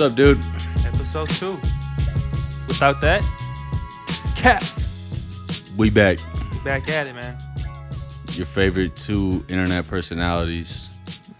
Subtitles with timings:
[0.00, 0.42] What's up, dude?
[0.86, 1.60] Episode two.
[2.66, 3.22] Without that,
[4.34, 4.62] cap.
[5.76, 6.18] We back.
[6.54, 7.36] We back at it, man.
[8.32, 10.88] Your favorite two internet personalities,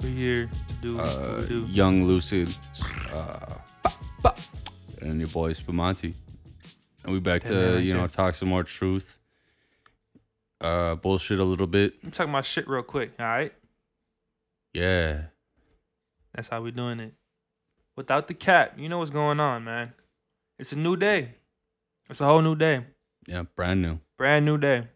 [0.03, 1.67] We're here to do uh, we do.
[1.71, 2.55] Young Lucid,
[3.15, 3.55] uh,
[5.01, 6.13] and your boy Spamonti.
[7.05, 9.17] And we back to right you know talk some more truth,
[10.61, 11.95] uh, bullshit a little bit.
[12.05, 13.55] I'm talking about shit real quick, all right?
[14.75, 15.23] Yeah,
[16.35, 17.15] That's how we doing it.
[17.97, 19.93] Without the cap, you know what's going on, man.
[20.59, 21.35] It's a new day.
[22.09, 22.85] It's a whole new day.
[23.27, 23.99] yeah, brand new.
[24.17, 24.89] Brand new day.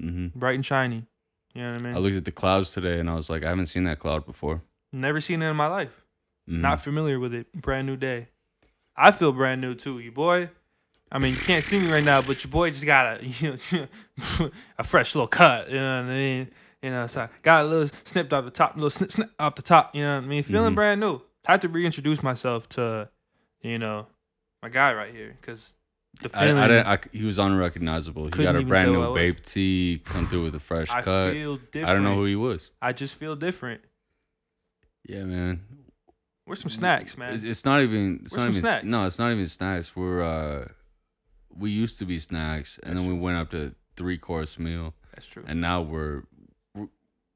[0.00, 0.38] Mm-hmm.
[0.38, 1.06] Bright and shiny.
[1.54, 1.96] You know what I mean?
[1.96, 4.26] I looked at the clouds today and I was like, I haven't seen that cloud
[4.26, 4.62] before.
[4.92, 6.04] Never seen it in my life.
[6.48, 6.60] Mhm.
[6.60, 7.50] Not familiar with it.
[7.52, 8.28] Brand new day.
[8.96, 9.98] I feel brand new too.
[9.98, 10.50] You boy.
[11.10, 13.50] I mean, you can't see me right now, but your boy just got a you
[13.52, 15.70] know, a fresh little cut.
[15.70, 16.50] You know what I mean?
[16.82, 19.54] You know, so I got a little snipped off the top, little snip snip off
[19.54, 19.94] the top.
[19.94, 20.42] You know what I mean?
[20.42, 20.76] Feeling Mhm.
[20.76, 21.20] brand new.
[21.46, 23.08] Had to reintroduce myself to,
[23.62, 24.06] you know,
[24.62, 25.74] my guy right here because
[26.20, 26.44] the I.
[26.44, 26.86] I didn't.
[26.86, 28.24] I, he was unrecognizable.
[28.24, 31.32] He got a brand new I BAPE tee, come through with a fresh I cut.
[31.32, 31.88] feel different.
[31.88, 32.70] I don't know who he was.
[32.82, 33.82] I just feel different.
[35.08, 35.60] Yeah, man.
[36.46, 37.34] We're some snacks, man?
[37.34, 38.20] It's, it's not even.
[38.22, 38.60] It's Where's not some even.
[38.70, 38.84] snacks?
[38.84, 39.96] No, it's not even snacks.
[39.96, 40.66] We're uh,
[41.56, 44.94] we used to be snacks, and That's then we went up to three course meal,
[45.14, 45.44] That's true.
[45.46, 46.22] and now we're
[46.74, 46.88] we're,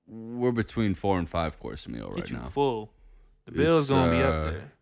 [0.06, 2.42] we're between four and five course meal Get right you now.
[2.44, 2.92] full.
[3.50, 4.72] The bill's It's, gonna be up uh, there.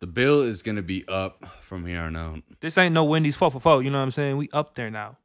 [0.00, 2.42] The bill is gonna be up from here on out.
[2.60, 3.82] This ain't no Wendy's four for four.
[3.82, 4.36] You know what I'm saying?
[4.36, 5.16] We up there now.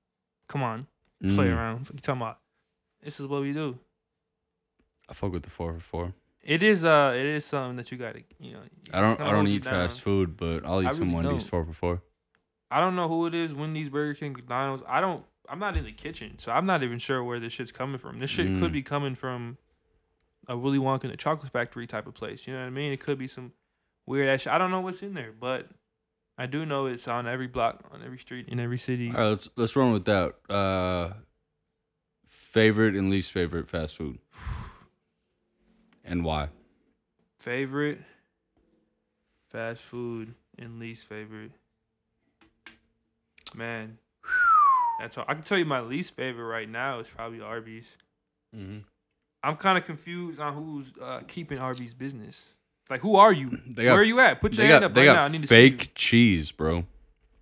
[0.48, 0.88] Come on,
[1.22, 1.80] play Mm, around.
[1.82, 2.40] What you talking about?
[3.02, 3.78] This is what we do.
[5.10, 6.14] I fuck with the four for four.
[6.42, 8.60] It is uh, it is something that you gotta, you know.
[8.94, 9.20] I don't.
[9.22, 11.50] I don't eat fast food, but I'll eat I some really Wendy's don't.
[11.50, 12.02] four for four.
[12.70, 13.54] I don't know who it is.
[13.54, 14.84] Wendy's, Burger King, McDonald's.
[14.88, 15.24] I don't.
[15.50, 18.20] I'm not in the kitchen, so I'm not even sure where this shit's coming from.
[18.20, 18.60] This shit Mm.
[18.60, 19.58] could be coming from
[20.48, 22.48] a Willy Wonka and a Chocolate Factory type of place.
[22.48, 22.92] You know what I mean?
[22.92, 23.54] It could be some
[24.06, 24.48] weird ass.
[24.48, 25.70] I don't know what's in there, but
[26.38, 29.10] I do know it's on every block, on every street, in every city.
[29.10, 30.34] All right, let's let's run with that.
[30.50, 31.12] Uh,
[32.26, 34.20] favorite and least favorite fast food,
[36.04, 36.50] and why?
[37.40, 38.00] Favorite
[39.50, 41.52] fast food and least favorite.
[43.56, 44.00] Man,
[45.00, 45.26] that's all.
[45.28, 47.98] I can tell you my least favorite right now is probably Arby's.
[48.56, 48.80] Mm-hmm.
[49.44, 52.56] I'm kind of confused on who's uh, keeping Arby's business.
[52.90, 53.50] Like, who are you?
[53.68, 54.40] They got- Where are you at?
[54.42, 55.26] Put your hand got up they right got now.
[55.26, 55.70] I need to see you.
[55.72, 56.86] fake cheese, bro.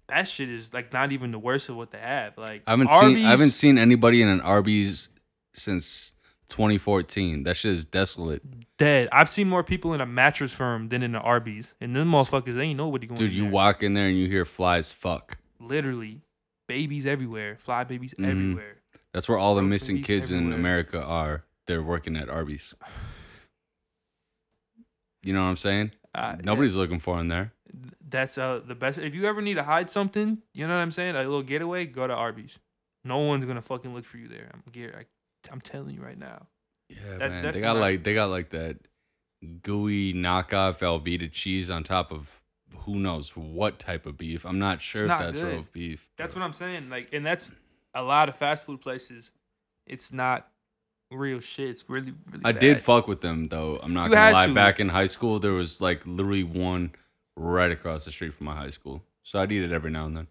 [0.07, 2.38] That shit is like not even the worst of what they have.
[2.38, 5.07] Like, I haven't Arby's, seen I haven't seen anybody in an Arby's
[5.53, 6.13] since
[6.50, 7.44] 2014.
[7.44, 8.41] That shit is desolate,
[8.78, 9.07] dead.
[9.13, 12.56] I've seen more people in a mattress firm than in the Arby's, and them motherfuckers
[12.56, 13.18] they ain't nobody going.
[13.18, 13.28] To do.
[13.29, 13.35] Dude.
[13.38, 13.51] You there.
[13.51, 14.91] walk in there and you hear flies.
[14.91, 15.38] Fuck.
[15.59, 16.19] literally
[16.68, 18.29] babies everywhere, fly babies Mhm.
[18.29, 18.78] everywhere.
[19.13, 20.57] That's where all the missing kids in everywhere.
[20.59, 21.44] America are.
[21.67, 22.73] They're working at Arby's.
[25.23, 25.91] You know what I'm saying?
[26.16, 27.53] Uh, Nobody's looking for in there.
[28.09, 28.97] That's uh the best.
[28.97, 31.85] If you ever need to hide something, you know what I'm saying, a little getaway,
[31.85, 32.59] go to Arby's.
[33.05, 34.50] No one's gonna fucking look for you there.
[34.53, 34.94] I'm Gary.
[34.94, 35.05] I,
[35.51, 36.47] I'm telling you right now.
[36.89, 37.53] Yeah, That's man.
[37.53, 38.77] They got not- like they got like that
[39.63, 42.41] gooey knockoff Velveeta cheese on top of
[42.79, 44.45] who knows what type of beef.
[44.45, 45.53] I'm not sure if that's good.
[45.53, 46.09] real beef.
[46.17, 46.89] That's but- what I'm saying.
[46.89, 47.53] Like, and that's
[47.94, 49.31] a lot of fast food places.
[49.88, 50.50] It's not
[51.11, 51.69] real shit.
[51.69, 52.44] It's really, really.
[52.45, 52.59] I bad.
[52.61, 53.79] did fuck with them though.
[53.81, 54.47] I'm not You gonna had lie.
[54.47, 54.53] to.
[54.53, 56.91] Back in high school, there was like literally one
[57.35, 60.17] right across the street from my high school, so I'd eat it every now and
[60.17, 60.27] then.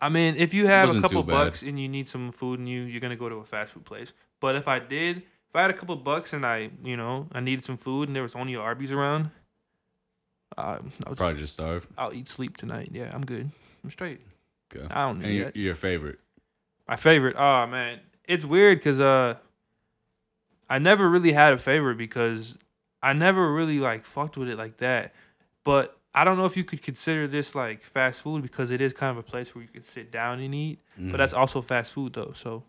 [0.00, 1.32] I mean, if you have a wasn't couple bad.
[1.32, 3.84] bucks and you need some food and you you're gonna go to a fast food
[3.84, 4.12] place.
[4.40, 7.40] But if I did, if I had a couple bucks and I, you know, I
[7.40, 9.30] needed some food and there was only Arby's around,
[10.58, 11.86] uh, I would, Probably just starve.
[11.96, 12.90] I'll eat sleep tonight.
[12.92, 13.50] Yeah, I'm good.
[13.82, 14.20] I'm straight.
[14.74, 14.86] Okay.
[14.92, 15.56] I don't And need your, that.
[15.56, 16.18] your favorite?
[16.88, 17.36] My favorite.
[17.38, 19.36] Oh man, it's weird because uh,
[20.68, 22.56] I never really had a favorite because
[23.02, 25.14] I never really like fucked with it like that.
[25.64, 28.92] But I don't know if you could consider this like fast food because it is
[28.92, 30.78] kind of a place where you could sit down and eat.
[30.98, 31.10] Mm.
[31.10, 32.32] But that's also fast food though.
[32.34, 32.62] So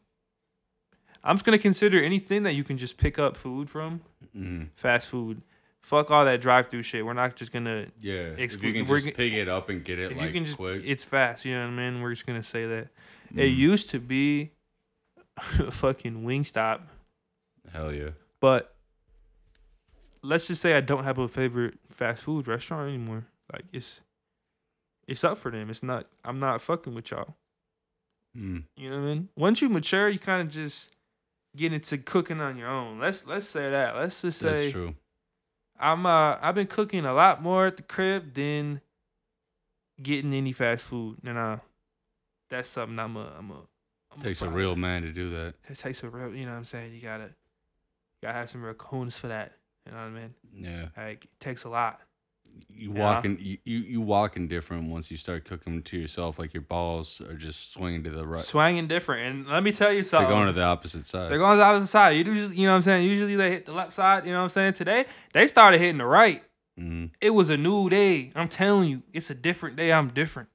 [1.24, 4.02] I'm just gonna consider anything that you can just pick up food from
[4.36, 4.70] Mm.
[4.76, 5.42] fast food.
[5.80, 7.06] Fuck all that drive through shit.
[7.06, 7.88] We're not just gonna.
[8.02, 8.34] Yeah.
[8.38, 10.58] if you can just pick it up and get it If like you can just,
[10.58, 10.82] quick.
[10.86, 11.46] it's fast.
[11.46, 12.02] You know what I mean?
[12.02, 12.88] We're just gonna say that.
[13.36, 13.56] It Mm.
[13.58, 14.52] used to be
[15.38, 15.42] a
[15.72, 16.82] fucking Wingstop,
[17.76, 18.12] Hell yeah.
[18.40, 18.76] but
[20.22, 23.26] let's just say I don't have a favorite fast food restaurant anymore.
[23.52, 24.02] Like it's
[25.08, 25.70] it's up for them.
[25.70, 27.36] It's not I'm not fucking with y'all.
[28.36, 28.64] Mm.
[28.76, 29.30] You know what I mean?
[29.36, 30.92] Once you mature, you kind of just
[31.56, 33.00] get into cooking on your own.
[33.00, 33.96] Let's let's say that.
[33.96, 34.96] Let's just say That's true.
[35.80, 38.82] I'm uh I've been cooking a lot more at the crib than
[40.02, 41.20] getting any fast food.
[41.26, 41.58] And uh
[42.50, 43.62] that's something I'm a I'm a
[44.16, 45.56] I'm Takes a proud real man to do that.
[45.70, 46.94] It takes a real you know what I'm saying?
[46.94, 47.30] You gotta
[48.26, 49.54] gotta have some real cones for that.
[49.86, 50.34] You know what I mean?
[50.54, 50.86] Yeah.
[50.98, 52.00] Like it takes a lot.
[52.70, 53.00] You Yeah.
[53.00, 56.40] walk in, you, you you walk in different once you start cooking to yourself.
[56.40, 58.40] Like your balls are just swinging to the right.
[58.40, 59.22] Swinging different.
[59.28, 60.28] And let me tell you something.
[60.30, 61.30] They're going to the opposite side.
[61.30, 62.12] They're going to the opposite side.
[62.12, 63.08] You do just, you know what I'm saying?
[63.08, 64.74] Usually they hit the left side, you know what I'm saying?
[64.74, 66.42] Today, they started hitting the right.
[66.80, 67.12] Mhm.
[67.22, 68.32] It was a new day.
[68.36, 69.92] I'm telling you, it's a different day.
[69.92, 70.50] I'm different.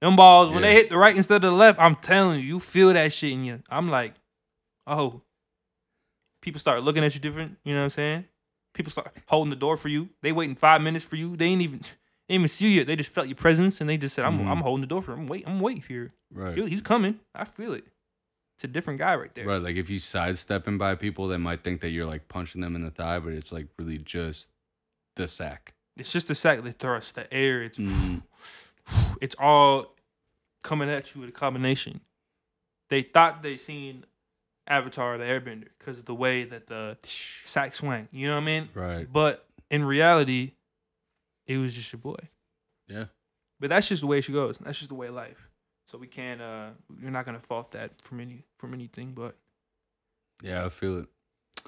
[0.00, 2.60] Them balls, when they hit the right instead of the left, I'm telling you, you
[2.60, 3.62] feel that shit in you.
[3.70, 4.14] I'm like,
[4.86, 5.22] oh.
[6.44, 8.24] People start looking at you different, you know what I'm saying?
[8.74, 10.10] People start holding the door for you.
[10.20, 11.36] They waiting five minutes for you.
[11.36, 12.84] They ain't even they ain't even see you.
[12.84, 14.48] They just felt your presence and they just said, I'm Mhm.
[14.48, 15.20] I'm holding the door for him.
[15.20, 16.08] I'm wait, I'm waiting for you.
[16.30, 16.54] Right.
[16.58, 17.18] He's coming.
[17.34, 17.86] I feel it.
[18.56, 19.46] It's a different guy right there.
[19.46, 19.62] Right.
[19.62, 22.84] Like if you sidestepping by people, they might think that you're like punching them in
[22.84, 24.50] the thigh, but it's like really just
[25.16, 25.72] the sack.
[25.96, 27.62] It's just the sack, the thrust, the air.
[27.62, 28.22] It's Mhm.
[29.22, 29.94] it's all
[30.62, 32.00] coming at you with a combination.
[32.90, 34.04] They thought they seen
[34.66, 38.08] Avatar the Airbender because of the way that the sack swang.
[38.12, 38.68] You know what I mean?
[38.74, 39.06] Right.
[39.12, 40.52] But in reality,
[41.46, 42.16] it was just your boy.
[42.88, 43.06] Yeah.
[43.60, 44.58] But that's just the way she goes.
[44.58, 45.48] That's just the way life.
[45.86, 46.40] So we can't.
[46.40, 46.70] uh
[47.00, 49.36] You're not gonna fault that from any from anything, but
[50.42, 51.06] Yeah, I feel it.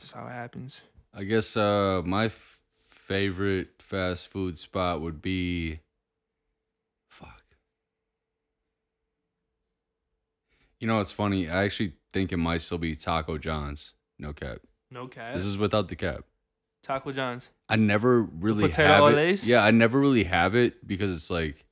[0.01, 0.83] just how it happens.
[1.15, 5.81] I guess uh my f- favorite fast food spot would be
[7.09, 7.43] fuck.
[10.81, 11.49] You know it's funny?
[11.49, 13.94] I actually think it might still be Taco John's.
[14.19, 14.58] No cap.
[14.90, 15.34] No cap.
[15.34, 16.25] This is without the cap.
[16.82, 17.50] Taco John's.
[17.69, 19.44] I never really potato have it.
[19.44, 21.64] Yeah, I never really have it because it's like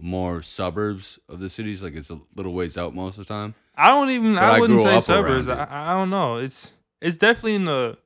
[0.00, 1.82] more suburbs of the cities.
[1.82, 3.54] Like it's a little ways out most of the time.
[3.74, 4.34] I don't even.
[4.34, 5.48] But I, I wouldn't say suburbs.
[5.48, 5.66] I.
[5.70, 6.36] I don't know.
[6.36, 7.96] It's it's definitely in the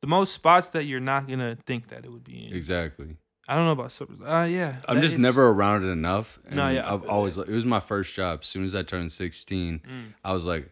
[0.00, 2.54] the most spots that you're not gonna think that it would be in.
[2.54, 3.16] Exactly.
[3.50, 4.22] I don't know about suburbs.
[4.22, 4.76] Uh, yeah.
[4.86, 6.38] I'm just is- never around it enough.
[6.46, 8.40] And No, yeah, I've always it was my first job.
[8.42, 10.14] As soon as I turned 16, Mm.
[10.22, 10.70] I was like,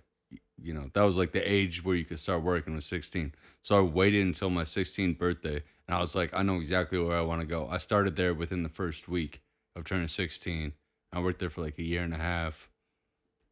[0.62, 3.34] you know, that was like the age where you could start working was 16.
[3.62, 7.16] So I waited until my 16th birthday, and I was like, I know exactly where
[7.16, 7.66] I want to go.
[7.68, 9.40] I started there within the first week
[9.74, 10.72] of turning 16.
[11.12, 12.68] I worked there for like a year and a half,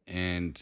[0.07, 0.61] and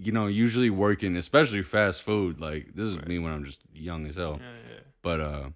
[0.00, 3.08] you know, usually working, especially fast food, like this is Right.
[3.08, 4.80] me when I'm just young as hell Yeah, yeah.
[5.02, 5.48] but uh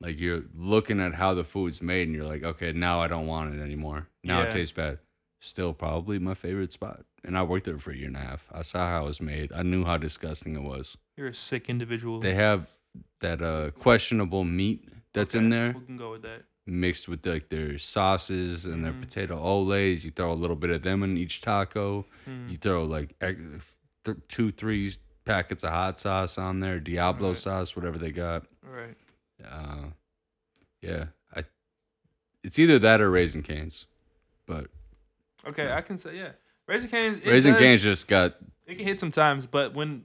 [0.00, 3.26] like you're looking at how the food's made and you're like okay now i don't
[3.26, 4.46] want it anymore now Yeah.
[4.46, 4.98] it tastes bad
[5.38, 8.46] still probably my favorite spot and i worked there for a year and a half
[8.52, 11.68] i saw how it was made i knew how disgusting it was You're a sick
[11.68, 12.20] individual.
[12.20, 12.68] they have
[13.20, 16.42] that uh questionable meat that's in there We can go with that.
[16.66, 19.00] mixed with like their sauces and their Mhm.
[19.02, 22.50] potato olés you throw a little bit of them in each taco Mm.
[22.50, 24.92] you throw like ex- th- two three
[25.24, 28.96] packets of hot sauce on there diablo sauce whatever they got All right.
[29.48, 29.86] Uh,
[30.82, 31.44] yeah, I.
[32.42, 33.86] It's either that or Raising Cane's,
[34.46, 34.68] but
[35.46, 35.76] Okay, Yeah.
[35.76, 36.32] I can say yeah.
[36.66, 37.20] Raising Cane's.
[37.22, 40.04] it Raisin does- Canes just got It can hit sometimes, but when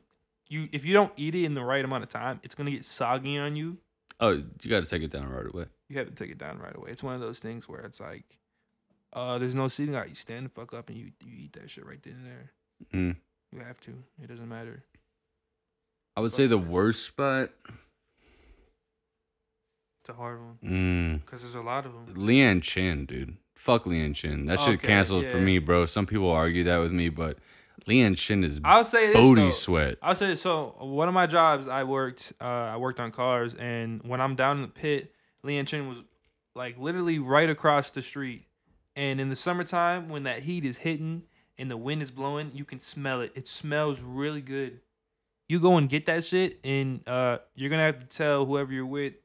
[0.50, 2.86] you if you don't eat it in the right amount of time, it's gonna get
[2.86, 3.77] soggy on you.
[4.20, 5.65] oh you got to take it down right away.
[5.89, 6.89] You have to take it down right away.
[6.92, 8.24] It's one of those things where it's like,
[9.13, 9.94] uh, there's no seating.
[9.96, 12.25] Right, you stand the fuck up and you you eat that shit right then and
[12.25, 12.51] there.
[12.94, 13.15] Mm.
[13.51, 13.92] You have to.
[14.22, 14.84] It doesn't matter.
[16.18, 17.50] I would say the worst spot.
[20.06, 21.26] It's a hard one Mm.
[21.26, 22.14] because there's a lot of them.
[22.16, 23.38] Leeann Chin, dude.
[23.56, 24.46] Fuck Leeann Chin.
[24.46, 25.88] That shit Okay, canceled for me, bro.
[25.88, 27.40] Some people argue that with me, but
[27.88, 29.50] Leeann Chin is I'll say this booty though.
[29.50, 29.98] sweat.
[30.04, 30.76] I'll say so.
[30.80, 32.34] One of my jobs, I worked.
[32.40, 35.12] Uh, I worked on cars, and when I'm down in the pit,
[35.44, 36.04] Leeann Chin was
[36.54, 38.46] like literally right across the street.
[38.96, 41.24] And in the summertime, when that heat is hitting
[41.58, 43.32] and the wind is blowing, you can smell it.
[43.34, 44.82] It smells really good.
[45.50, 48.86] You go and get that shit, and uh, you're gonna have to tell whoever you're
[48.86, 49.16] with,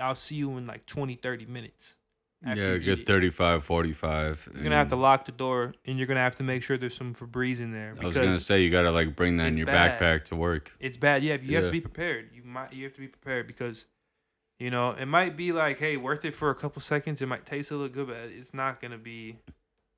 [0.00, 1.96] "I'll see you in like 20, 30 minutes."
[2.42, 4.48] Yeah, good 35, 45.
[4.54, 6.94] You're gonna have to lock the door, and you're gonna have to make sure there's
[6.94, 9.66] some Febreze in there I was gonna say you gotta like bring that in your
[9.66, 10.00] bad.
[10.00, 10.72] backpack to work.
[10.80, 11.22] it's bad.
[11.22, 12.30] Yeah, you have to be prepared.
[12.32, 13.84] You might you have to be prepared because
[14.58, 17.20] you know it might be like, hey, worth it for a couple seconds.
[17.20, 19.36] It might taste a little good, but it's not gonna be.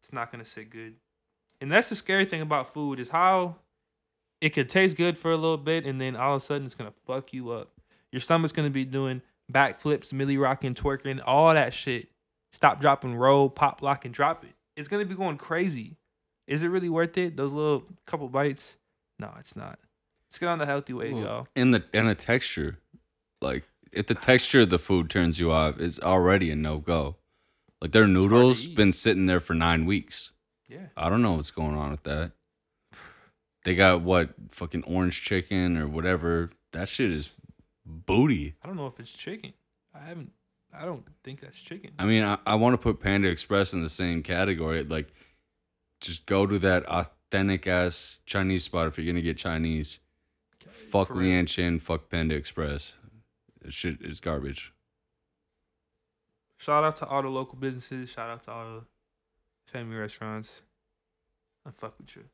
[0.00, 0.96] It's not gonna sit good.
[1.60, 3.58] And that's the scary thing about food is how
[4.40, 6.74] it could taste good for a little bit, and then all of a sudden it's
[6.74, 7.70] gonna fuck you up.
[8.10, 12.08] Your stomach's gonna be doing backflips, milli rocking, twerking, all that shit.
[12.52, 14.54] Stop, drop, and roll, pop, lock, and drop it.
[14.76, 15.96] It's gonna be going crazy.
[16.46, 17.36] Is it really worth it?
[17.36, 18.76] Those little couple bites?
[19.18, 19.78] No, it's not.
[20.26, 21.48] Let's get on the healthy way, Well, y'all.
[21.54, 22.78] And the and the texture,
[23.40, 27.16] like if the texture of the food turns you off, it's already a no go.
[27.80, 30.32] Like their noodles been sitting there for nine weeks.
[30.68, 30.86] Yeah.
[30.96, 32.32] I don't know what's going on with that.
[33.64, 36.50] They got what fucking orange chicken or whatever.
[36.72, 37.34] That shit is
[37.84, 38.54] booty.
[38.62, 39.52] I don't know if it's chicken.
[39.94, 40.32] I haven't.
[40.74, 41.90] I don't think that's chicken.
[41.98, 44.82] I mean, I, I want to put Panda Express in the same category.
[44.84, 45.12] Like,
[46.00, 50.00] just go to that authentic ass Chinese spot if you're gonna get Chinese.
[50.68, 51.14] Fuck For.
[51.14, 52.96] Leeann Chin, fuck Panda Express.
[53.60, 54.72] That shit is garbage.
[56.56, 58.10] Shout out to all the local businesses.
[58.10, 58.84] Shout out to all the
[59.66, 60.62] family restaurants.
[61.66, 62.24] I fuck with you.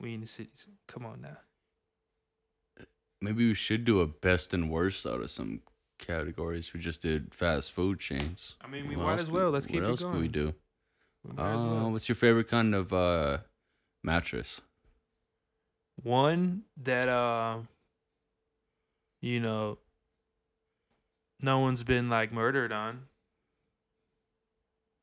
[0.00, 0.66] We in the cities.
[0.86, 1.38] Come on now.
[3.20, 5.62] Maybe we should do a best and worst out of some
[5.98, 6.72] categories.
[6.72, 8.54] We just did fast food chains.
[8.60, 9.50] I mean, we What might as well.
[9.50, 9.90] Let's keep going.
[9.90, 10.54] what it else could we do?
[11.24, 11.90] We Uh, well.
[11.92, 13.38] what's your favorite kind of uh,
[14.04, 14.60] mattress?
[16.02, 17.58] One that uh,
[19.20, 19.78] you know,
[21.42, 23.08] no one's been like murdered on.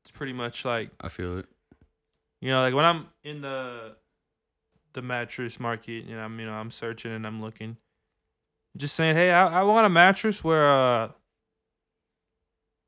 [0.03, 1.47] It's pretty much like I feel it.
[2.41, 3.97] You know, like when I'm in the
[4.93, 7.75] the mattress market and I'm you know I'm searching and I'm looking,
[8.77, 11.09] just saying, hey, I, I want a mattress where uh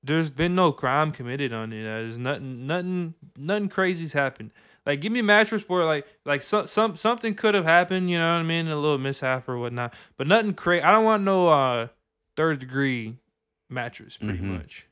[0.03, 1.84] there's been no crime committed on it.
[1.84, 4.51] There's nothing nothing nothing crazy's happened.
[4.86, 8.10] Like give me a mattress where like like some some something could have happened.
[8.10, 8.67] You know what I mean?
[8.67, 10.84] A little mishap or whatnot, but nothing crazy.
[10.84, 11.88] I don't want no uh
[12.36, 13.17] third degree
[13.70, 14.17] mattress.
[14.17, 14.58] Pretty Mhm.
[14.60, 14.88] much.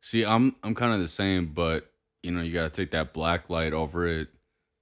[0.00, 1.90] See, I'm I'm kind of the same, but
[2.22, 4.28] you know, you gotta take that black light over it.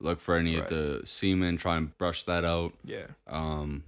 [0.00, 0.62] Look for any Right.
[0.64, 1.56] of the semen.
[1.56, 2.72] Try and brush that out.
[2.84, 3.06] Yeah.
[3.28, 3.84] Um,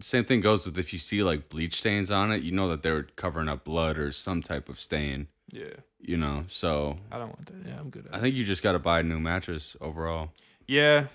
[0.00, 2.42] same thing goes with if you see like bleach stains on it.
[2.42, 5.28] You know that they're covering up blood or some type of stain.
[5.52, 5.74] Yeah.
[5.98, 7.68] You know, so I don't want that.
[7.68, 8.06] Yeah, I'm good.
[8.06, 8.20] At I it.
[8.22, 10.30] think you just gotta buy a new mattress overall.
[10.66, 11.08] Yeah,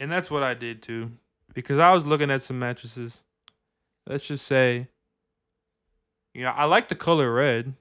[0.00, 1.12] and that's what I did too,
[1.52, 3.22] because I was looking at some mattresses.
[4.06, 4.88] Let's just say,
[6.34, 7.74] you know, I like the color red.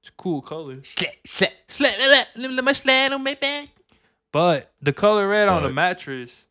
[0.00, 0.82] It's a cool color.
[0.82, 3.68] Slat, slat, slat, slat, let me let my slide on my back.
[4.32, 6.46] But the color red on the mattress,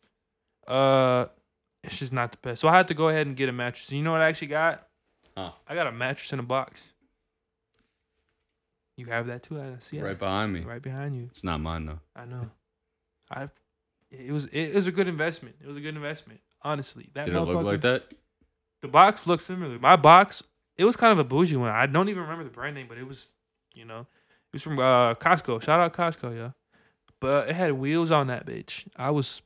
[0.66, 1.26] uh,
[1.84, 2.60] it's just not the best.
[2.60, 3.88] So I had to go ahead and get a mattress.
[3.90, 4.86] And you know what I actually got?
[5.36, 5.52] Huh.
[5.68, 6.92] I got a mattress in a box.
[8.96, 9.60] You have that too?
[9.60, 10.60] I see it Right behind me.
[10.60, 11.24] right behind you.
[11.24, 12.00] It's not mine though.
[12.14, 12.50] I know.
[13.30, 13.48] I.
[14.10, 15.56] It was it was a good investment.
[15.62, 16.40] It was a good investment.
[16.62, 18.12] Honestly, that Did it look like that?
[18.82, 19.78] The box looked similar.
[19.78, 20.42] My box,
[20.76, 21.70] it was kind of a bougie one.
[21.70, 23.32] I don't even remember the brand name, but it was,
[23.74, 25.62] you know, it was from uh, Costco.
[25.62, 26.50] Shout out Costco, yeah.
[27.20, 28.86] But it had wheels on that bitch.
[28.96, 29.40] I was,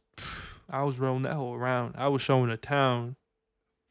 [0.71, 1.95] I was rolling that whole around.
[1.97, 3.17] I was showing the town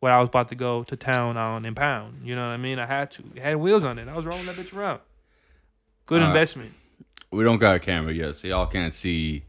[0.01, 2.21] what I was about to go to town on in pound.
[2.23, 2.79] You know what I mean?
[2.79, 3.23] I had to.
[3.35, 4.07] It had wheels on it.
[4.07, 4.99] I was rolling that bitch around.
[6.05, 6.73] Good Uh, investment.
[7.31, 9.43] We don't got a camera yet, so y'all can't see.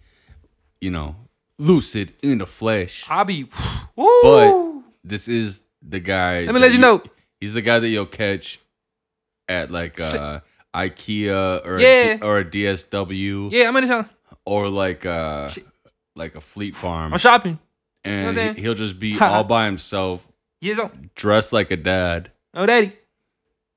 [0.80, 1.16] You know,
[1.58, 3.04] lucid in the flesh.
[3.08, 3.48] I be,
[3.96, 4.20] woo.
[4.22, 6.42] but This is the guy.
[6.44, 7.02] Let me let you know.
[7.40, 8.58] He's the guy that you'll catch
[9.48, 10.40] at like uh
[10.74, 12.18] IKEA or Yeah.
[12.20, 14.08] a, or a DSW Yeah, I'm in town.
[14.44, 15.48] or like uh.
[16.16, 17.58] Like a Fleet Farm, I'm shopping.
[18.02, 18.54] and I'm saying?
[18.56, 20.26] he, he'll just be all by himself,
[20.60, 22.92] Yes, oh, dressed like a dad, oh, daddy.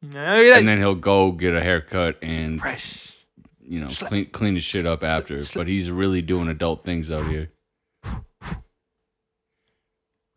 [0.05, 0.51] Oh, daddy.
[0.53, 3.17] and then he'll go get a haircut and fresh.
[3.61, 4.09] you know Slap.
[4.09, 5.41] clean clean his shit up after.
[5.41, 5.65] slap.
[5.65, 7.51] But he's really doing adult things out here.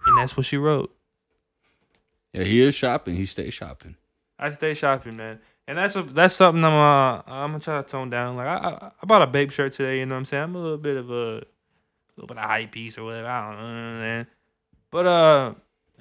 [0.04, 0.92] And that's what she wrote.
[2.32, 3.14] Yeah, he is shopping.
[3.14, 3.94] He stays shopping.
[4.38, 5.38] I stay shopping, man.
[5.68, 8.34] And that's a, that's something I'm uh I'm gonna try to tone down.
[8.34, 10.00] Like I, I I bought a BAPE shirt today.
[10.00, 10.42] You know what I'm saying?
[10.42, 11.44] I'm a little bit of a
[12.22, 13.28] little bit of hypebeast or whatever.
[13.28, 14.26] I don't know, man.
[14.90, 15.54] But uh,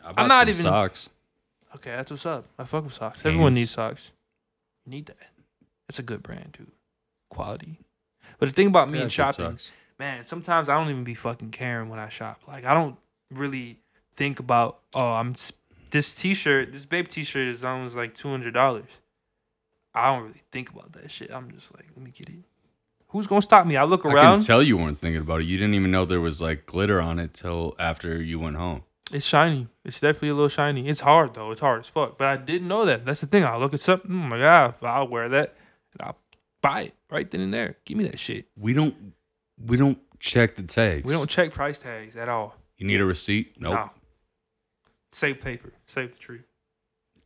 [0.03, 1.09] I bought not some even- socks.
[1.75, 2.45] okay, that's what's up.
[2.59, 3.25] I fuck with socks.
[3.25, 4.11] Everyone needs socks.
[4.85, 5.17] You need that.
[5.89, 6.67] It's a good brand too,
[7.29, 7.77] quality.
[8.39, 9.71] But the thing about me Yeah, and shopping, socks.
[9.99, 12.41] man, sometimes I don't even be fucking caring when I shop.
[12.47, 12.97] Like I don't
[13.29, 13.77] really
[14.15, 15.35] think about oh I'm
[15.91, 18.99] this t-shirt, this BAPE t-shirt is almost like two hundred dollars.
[19.93, 21.29] I don't really think about that shit.
[21.31, 22.35] I'm just like, let me get it.
[23.11, 23.75] Who's gonna stop me?
[23.75, 24.17] I look around.
[24.17, 25.45] I can tell you weren't thinking about it.
[25.45, 28.83] You didn't even know there was like glitter on it till after you went home.
[29.11, 29.67] It's shiny.
[29.83, 30.87] It's definitely a little shiny.
[30.87, 31.51] It's hard though.
[31.51, 32.17] It's hard as fuck.
[32.17, 33.03] But I didn't know that.
[33.03, 33.43] That's the thing.
[33.43, 34.09] I look at something.
[34.09, 35.55] Oh mm, my god, I'll wear that
[35.93, 36.17] and I'll
[36.61, 37.77] buy it right then and there.
[37.83, 38.45] Give me that shit.
[38.57, 39.13] We don't
[39.57, 41.03] we don't check the tags.
[41.03, 42.55] We don't check price tags at all.
[42.77, 43.55] You need a receipt?
[43.59, 43.73] Nope.
[43.73, 43.89] No.
[45.11, 45.73] Save paper.
[45.85, 46.39] Save the tree.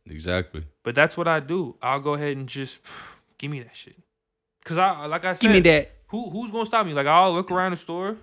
[0.06, 0.64] Exactly.
[0.82, 1.76] But that's what I do.
[1.80, 2.80] I'll go ahead and just
[3.38, 3.96] give me that shit.
[4.66, 5.92] Cause I like I said, Give me that.
[6.08, 6.92] who who's gonna stop me?
[6.92, 8.18] Like I'll look around the store.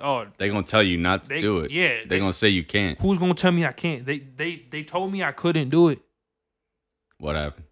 [0.00, 1.70] Oh, They gonna tell you not to they do it.
[1.70, 3.00] Yeah, They they, gonna say you can't.
[3.00, 4.04] who's gonna tell me I can't?
[4.04, 6.00] They they they told me I couldn't do it.
[7.18, 7.64] What happened?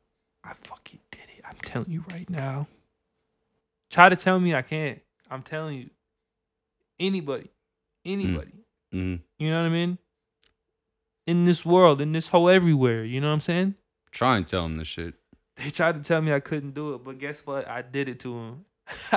[0.42, 1.44] I fucking did it.
[1.46, 2.66] I'm telling you right now.
[3.90, 5.00] Try to tell me I can't.
[5.30, 5.90] I'm telling you.
[6.99, 7.50] Anybody,
[8.06, 8.52] anybody.
[8.94, 9.99] Mm, You know what I mean?
[11.26, 13.04] In this world, in this whole everywhere.
[13.04, 13.75] You know what I'm saying?
[14.12, 15.14] try and tell them this shit.
[15.56, 17.68] They tried to tell me I couldn't do it, but guess what?
[17.68, 18.64] I did it to him.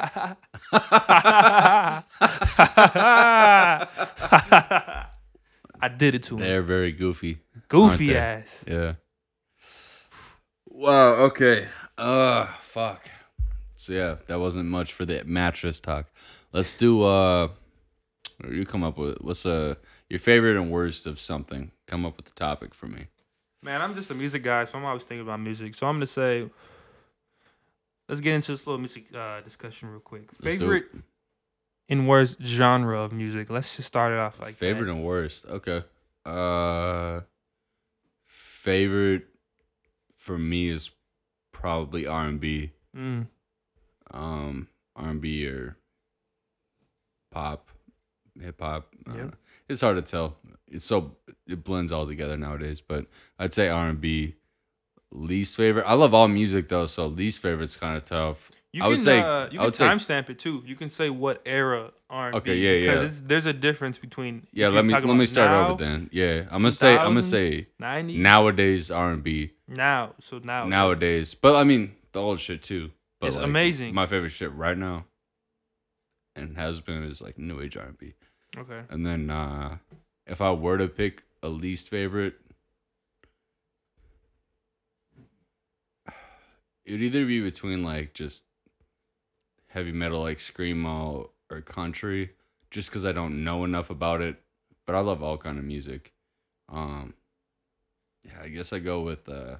[5.81, 6.39] I did it to him.
[6.39, 7.39] They're very goofy.
[7.67, 8.63] Goofy ass.
[8.67, 8.93] Yeah.
[10.67, 11.13] Wow.
[11.25, 11.67] Okay.
[11.97, 12.45] Uh.
[12.59, 13.09] Fuck.
[13.75, 16.09] So yeah, that wasn't much for the mattress talk.
[16.51, 17.03] Let's do.
[17.03, 17.49] Uh.
[18.49, 19.75] You come up with what's uh
[20.09, 21.71] your favorite and worst of something.
[21.87, 23.07] Come up with the topic for me.
[23.65, 25.73] Man, I'm just a music guy, so I'm always thinking about music.
[25.73, 26.47] So I'm gonna say,
[28.07, 30.29] let's get into this little music uh, discussion real quick.
[30.33, 30.59] Let's do it.
[30.59, 30.85] Favorite
[31.89, 33.49] and worst genre of music.
[33.49, 34.91] Let's just start it off like favorite That.
[34.91, 35.45] and worst.
[35.47, 35.83] Okay.
[36.23, 37.21] Uh,
[38.25, 39.23] favorite
[40.15, 40.91] for me is
[41.51, 42.71] probably R and B.
[42.95, 43.27] Mm,
[44.11, 45.75] Um, R and B or
[47.31, 47.69] pop,
[48.41, 48.93] hip hop.
[49.09, 49.27] Uh,
[49.69, 50.37] it's hard to tell.
[50.67, 51.15] It's so
[51.47, 52.81] it blends all together nowadays.
[52.81, 53.05] But
[53.39, 54.35] I'd say R and B.
[55.11, 55.85] Least favorite.
[55.85, 58.51] I love all music though, so least favorite's kind of tough.
[58.73, 60.61] You I can would say- uh, you I can would timestamp it too.
[60.65, 62.51] You can say what era R and B.
[62.51, 63.07] Okay, yeah, because yeah.
[63.07, 64.45] It's, there's a difference between.
[64.51, 66.09] Yeah, let me let me start now, over then.
[66.11, 69.51] Yeah, I'm gonna say I'm gonna say 90s nowadays R and B.
[69.67, 70.13] now.
[70.19, 71.33] So now nowadays.
[71.33, 72.91] But I mean, the old shit too.
[73.21, 73.95] But It's like, amazing.
[73.95, 75.05] My favorite shit right now,
[76.35, 78.13] and has been, is like new age R and B.
[78.57, 78.81] Okay.
[78.89, 79.77] And then uh
[80.27, 82.35] if I were to pick a least favorite,
[86.85, 88.43] it would either be between like just
[89.67, 92.31] heavy metal like screamo or country,
[92.71, 94.41] just because I don't know enough about it.
[94.85, 96.13] But I love all kind of music.
[96.69, 97.13] Um,
[98.23, 99.57] yeah, I guess I go with uh,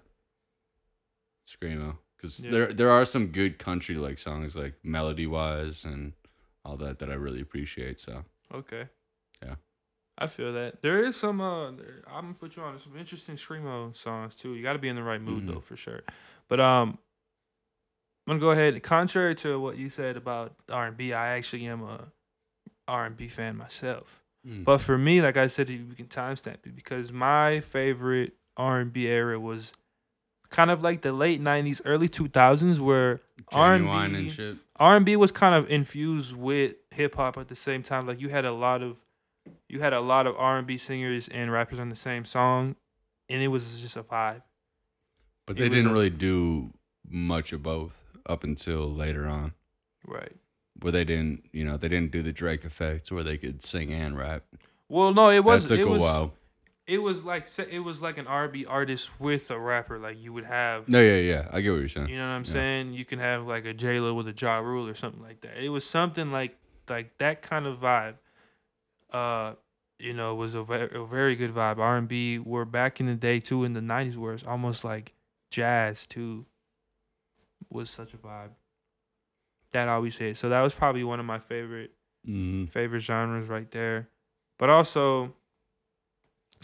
[1.47, 2.51] screamo because Yeah.
[2.51, 6.13] there there are some good country like songs like melody wise and
[6.65, 7.99] all that that I really appreciate.
[7.99, 8.87] So Okay.
[9.43, 9.55] Yeah.
[10.17, 11.41] I feel that there is some.
[11.41, 14.53] Uh, there, I'm gonna put you on some interesting screamo songs too.
[14.55, 15.53] You got to be in the right mood Mhm.
[15.53, 16.01] though, for sure.
[16.47, 16.97] But um,
[18.27, 18.81] I'm gonna go ahead.
[18.81, 22.11] Contrary to what you said about R and B, I actually am a
[22.87, 24.23] R and B fan myself.
[24.47, 24.63] Mm.
[24.63, 28.93] But for me, like I said, we can timestamp it because my favorite R and
[28.93, 29.73] B era was
[30.49, 34.57] kind of like the late '90s, early 2000s, where R&B and shit.
[34.77, 38.05] R and B was kind of infused with hip hop at the same time.
[38.07, 39.03] Like you had a lot of,
[39.69, 42.75] you had a lot of R and B singers and rappers on the same song,
[43.29, 44.41] and it was just a vibe.
[45.45, 46.73] But they didn't a- really do
[47.07, 49.53] much of both up until later on,
[50.05, 50.33] Right.
[50.81, 53.93] where they didn't, you know, they didn't do the Drake effect where they could sing
[53.93, 54.43] and rap.
[54.89, 55.67] Well, no, it was.
[55.69, 56.01] that took it a was.
[56.01, 56.33] while.
[56.87, 59.97] It was like it was like an R and B artist with a rapper.
[59.97, 60.87] Like you would have.
[60.87, 62.09] No, yeah, yeah, I get what you're saying.
[62.09, 62.51] You know what I'm Yeah.
[62.51, 62.93] saying?
[62.93, 65.57] You can have like a J Lo with a Ja Rule or something like that.
[65.57, 68.15] It was something like like that kind of vibe.
[69.11, 69.53] Uh,
[69.97, 71.77] you know, was a, ve- a very good vibe.
[71.79, 74.83] R and B were back in the day too in the '90s, where it's almost
[74.83, 75.13] like
[75.49, 76.45] jazz too.
[77.71, 78.51] Was such a vibe.
[79.71, 80.33] That always say.
[80.35, 81.91] So that was probably one of my favorite
[82.27, 82.69] Mhm.
[82.69, 84.09] favorite genres right there.
[84.59, 85.33] But also,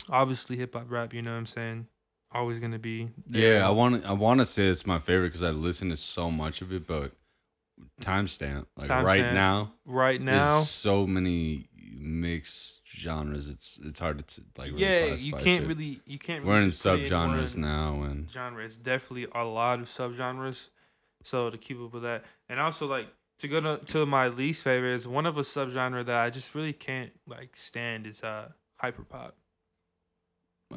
[0.09, 1.13] obviously hip hop rap.
[1.13, 1.87] You know what I'm saying?
[2.33, 3.09] Always gonna be.
[3.27, 3.55] there.
[3.55, 4.09] Yeah, I want to.
[4.09, 6.87] I want to say it's my favorite because I listen to so much of it.
[6.87, 7.11] But
[8.01, 9.33] timestamp, like right Timestamp.
[9.33, 10.55] now, right now.
[10.57, 13.49] there's so many mixed genres.
[13.49, 14.71] It's it's hard to like.
[14.71, 15.67] Really yeah, you can't shit.
[15.67, 16.45] really you can't.
[16.45, 18.63] We're in subgenres now, and Genre.
[18.63, 20.69] It's definitely a lot of subgenres.
[21.23, 23.07] So to keep up with that, and also like
[23.39, 26.55] to go to, to my least favorite is one of a subgenre that I just
[26.55, 28.49] really can't like stand is uh
[28.81, 29.31] hyperpop.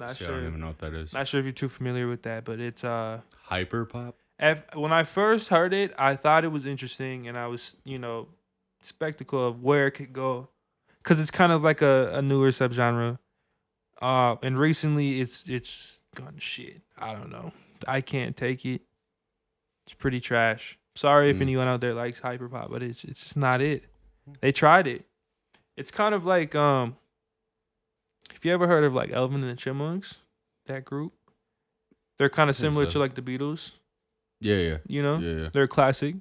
[0.01, 1.13] Not shit, I don't even know what that is.
[1.13, 4.17] Not sure if you're too familiar with that, but it's uh Hyper pop.
[4.39, 7.99] if, when I first heard it, I thought it was interesting, and I was, you
[7.99, 8.29] know,
[8.81, 10.49] spectacle of where it could go,
[11.03, 13.19] because it's kind of like a, a newer subgenre.
[14.03, 16.81] Uh, and recently, it's it's gone shit.
[16.99, 17.53] I don't know.
[17.87, 18.83] I can't take it.
[19.87, 20.79] It's pretty trash.
[20.95, 21.43] Sorry if Mm.
[21.43, 23.85] anyone out there likes hyperpop, but it's it's just not it.
[24.41, 25.05] They tried it.
[25.77, 26.97] It's kind of like um.
[28.33, 30.19] If you ever heard of like Elvin and the Chipmunks,
[30.67, 31.13] that group,
[32.19, 32.93] they're kind of similar so.
[32.95, 33.73] to like the Beatles
[34.41, 35.49] Yeah, yeah, you know yeah, yeah.
[35.53, 36.17] they're classic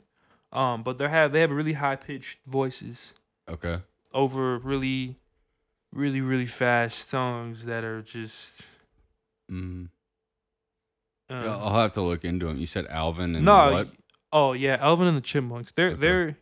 [0.52, 3.14] um but they have they have really high pitched voices
[3.50, 3.80] Okay.
[4.14, 5.16] over really
[5.92, 8.68] really really fast songs that are just
[9.52, 9.90] Mm.
[11.30, 12.58] Yeah, I'll have to look into them.
[12.58, 13.90] You said Alvin and no what?
[14.32, 16.00] oh yeah elvin and the chipmunks they're Okay.
[16.00, 16.38] they're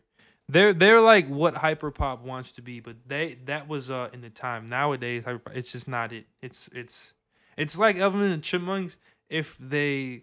[0.48, 4.30] they're they're like what hyperpop wants to be but they that was uh in the
[4.30, 7.14] time nowadays hyperpop, it's just not it it's it's
[7.56, 8.96] it's like elvin and the chipmunks
[9.30, 10.22] if they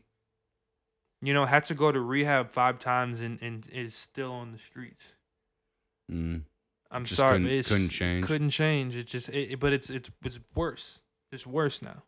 [1.21, 4.57] you know had to go to rehab five times and and is still on the
[4.59, 5.15] streets
[6.11, 6.41] Mm.
[6.89, 8.25] I'm Just sorry, couldn't- but it's couldn't change.
[8.25, 8.95] Couldn't change.
[8.97, 11.01] It just, it, it- but it's it's it's worse.
[11.31, 12.01] It's worse now.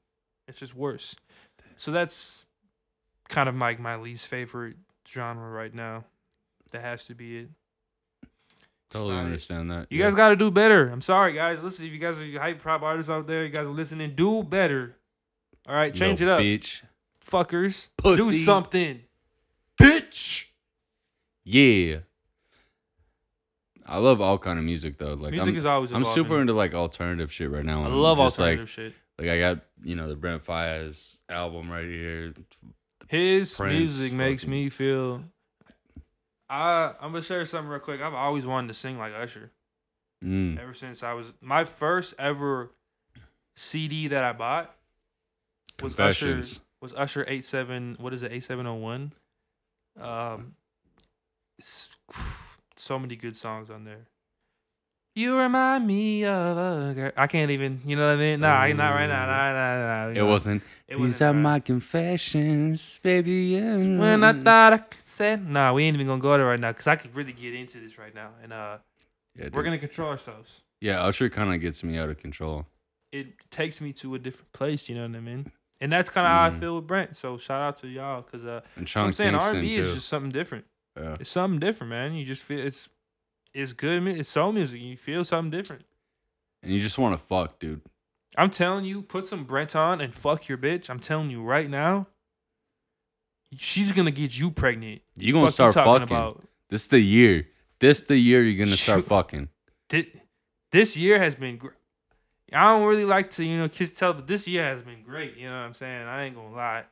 [0.47, 1.15] It's just worse.
[1.75, 2.47] So that's
[3.29, 6.05] kind of my my least favorite genre right now.
[6.71, 7.49] That has to be it.
[8.91, 9.25] Totally not it.
[9.25, 9.87] understand that.
[9.89, 10.05] You yeah.
[10.05, 10.89] guys got to do better.
[10.89, 11.63] I'm sorry, guys.
[11.63, 14.95] Listen, if you guys are hyperpop artists out there, you guys are listening, do better.
[15.67, 16.81] All right, change Little it up, bitch.
[17.23, 17.89] fuckers.
[18.03, 19.01] Do something,
[19.79, 20.47] bitch.
[21.43, 21.99] Yeah.
[23.85, 25.13] I love all kind of music though.
[25.13, 25.91] Like Music I'm, is always.
[25.91, 27.83] I'm super into like alternative shit right now.
[27.83, 28.93] I love just, alternative like shit.
[29.19, 32.33] Like I got you know the Brent Faiyaz album right here.
[33.09, 35.23] His Prince music makes me feel.
[36.51, 38.01] I I'm gonna share something real quick.
[38.01, 39.51] I've always wanted to sing like Usher.
[40.23, 40.59] Mm.
[40.59, 42.71] Ever since I was my first ever
[43.55, 44.75] CD that I bought
[45.81, 46.41] was Usher
[46.81, 47.95] was Usher eight seven.
[47.99, 48.33] What is it?
[48.33, 49.13] Eight seven zero one.
[49.99, 50.55] Um,
[52.75, 54.07] so many good songs on there.
[55.15, 57.11] You remind me of a girl.
[57.17, 57.81] I can't even.
[57.85, 58.39] You know what I mean?
[58.39, 59.25] Nah, I not right now.
[59.25, 60.19] Nah, nah, nah.
[60.19, 60.63] It wasn't.
[60.87, 61.41] It These wasn't are right.
[61.41, 63.31] my confessions, baby.
[63.31, 63.97] Yeah.
[63.97, 66.69] When I thought I could say, nah, we ain't even gonna go there right now
[66.71, 68.77] because I could really get into this right now, and uh,
[69.37, 70.63] yeah, we're gonna control ourselves.
[70.79, 72.65] yeah, Usher kind of gets me out of control.
[73.11, 74.87] It takes me to a different place.
[74.87, 75.51] You know what I mean?
[75.81, 76.59] And that's kind of how I Mm.
[76.59, 77.15] feel with Brent.
[77.17, 79.93] So shout out to y'all because uh, And so I'm saying R and B is
[79.95, 80.65] just something different.
[80.97, 81.17] yeah.
[81.19, 82.13] It's something different, man.
[82.13, 82.87] You just feel it's
[83.53, 84.07] it's good.
[84.07, 84.81] It's soul music.
[84.81, 85.83] You feel something different.
[86.63, 87.81] And you just want to fuck, dude.
[88.37, 90.89] I'm telling you, put some Brent on and fuck your bitch.
[90.89, 92.07] I'm telling you right now,
[93.57, 95.01] she's gonna get you pregnant.
[95.17, 96.15] You gonna Fuck start talking fucking.
[96.15, 96.43] about?
[96.69, 97.47] This the year.
[97.79, 99.05] This the year you're gonna start Shoot.
[99.09, 99.49] fucking.
[99.89, 100.13] Thi-
[100.71, 101.57] This year has been.
[101.57, 101.69] Gr-
[102.53, 105.35] I don't really like to, you know, kiss tell, but this year has been great.
[105.37, 106.07] You know what I'm saying?
[106.07, 106.83] I ain't gonna lie.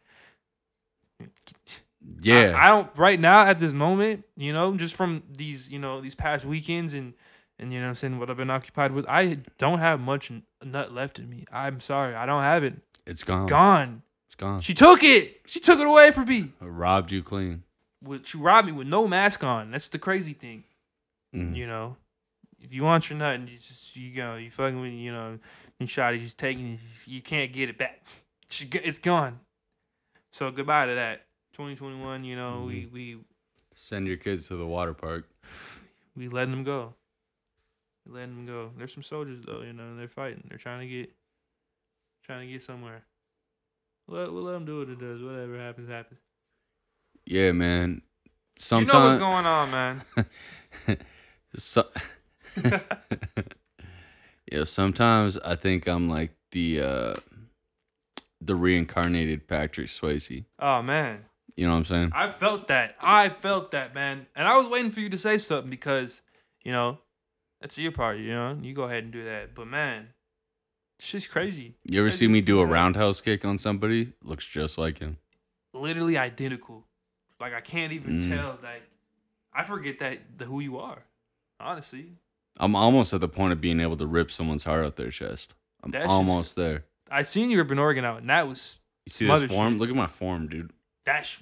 [2.22, 2.54] Yeah.
[2.58, 6.02] I, I don't right now at this moment, you know, just from these, you know,
[6.02, 7.14] these past weekends and
[7.58, 10.32] and you know what I'm saying what I've been occupied with, I don't have much
[10.64, 11.46] nut left in me.
[11.52, 12.76] I'm sorry, I don't have it.
[13.06, 13.48] it's gone.
[13.48, 14.02] Gone.
[14.26, 14.62] It's gone.
[14.62, 15.42] She took it.
[15.46, 16.54] She took it away from me.
[16.62, 17.64] I robbed you clean.
[18.02, 19.72] With she robbed me with no mask on.
[19.72, 20.64] That's the crazy thing.
[21.36, 21.54] Mhm.
[21.56, 21.98] You know,
[22.62, 25.38] if you want your nut and you just you go you fucking with you know
[25.82, 28.06] and shot it, just taking it, you can't get it back.
[28.50, 29.40] She, it's gone.
[30.32, 31.26] So goodbye to that.
[31.60, 32.24] 2021.
[32.24, 33.18] You know we we
[33.74, 35.26] Send your kids to the water park.
[36.16, 36.94] we letting them go.
[38.08, 38.72] Letting them go.
[38.78, 40.46] There's some soldiers though, you know, they're fighting.
[40.48, 41.12] They're trying to get,
[42.24, 43.04] trying to get somewhere.
[44.08, 45.22] Let we'll let them do what it does.
[45.22, 46.20] Whatever happens, happens.
[47.26, 47.90] Yeah, man.
[47.90, 48.02] you know
[48.56, 49.16] what's Sometimes.
[49.18, 50.02] going on, man.
[51.56, 51.88] so,
[54.52, 57.16] yeah, sometimes I think I'm like the uh
[58.42, 60.46] the reincarnated Patrick Swayze.
[60.58, 62.12] Oh man, You know what I'm saying?
[62.14, 62.96] I felt that.
[63.02, 64.28] I felt that, man.
[64.36, 66.22] And I was waiting for you to say something because,
[66.64, 67.00] you know,
[67.62, 68.18] that's your part.
[68.20, 69.54] You know, you go ahead and do that.
[69.56, 70.08] But man,
[71.00, 71.76] shit's crazy.
[71.90, 74.14] You ever see me do a roundhouse kick on somebody?
[74.24, 75.18] Looks just like him.
[75.74, 76.86] Literally identical.
[77.40, 78.30] Like I can't even Mm.
[78.30, 78.58] tell.
[78.64, 78.84] Like
[79.54, 81.04] I forget that the who you are.
[81.60, 82.14] Honestly,
[82.60, 85.54] I'm almost at the point of being able to rip someone's heart out their chest.
[85.84, 86.86] I'm That shit's- almost there.
[87.12, 89.74] I seen you rip an organ out, and that was You see this form?
[89.74, 89.80] shit.
[89.82, 90.72] Look at my form, dude.
[91.06, 91.26] That.
[91.26, 91.40] Sh-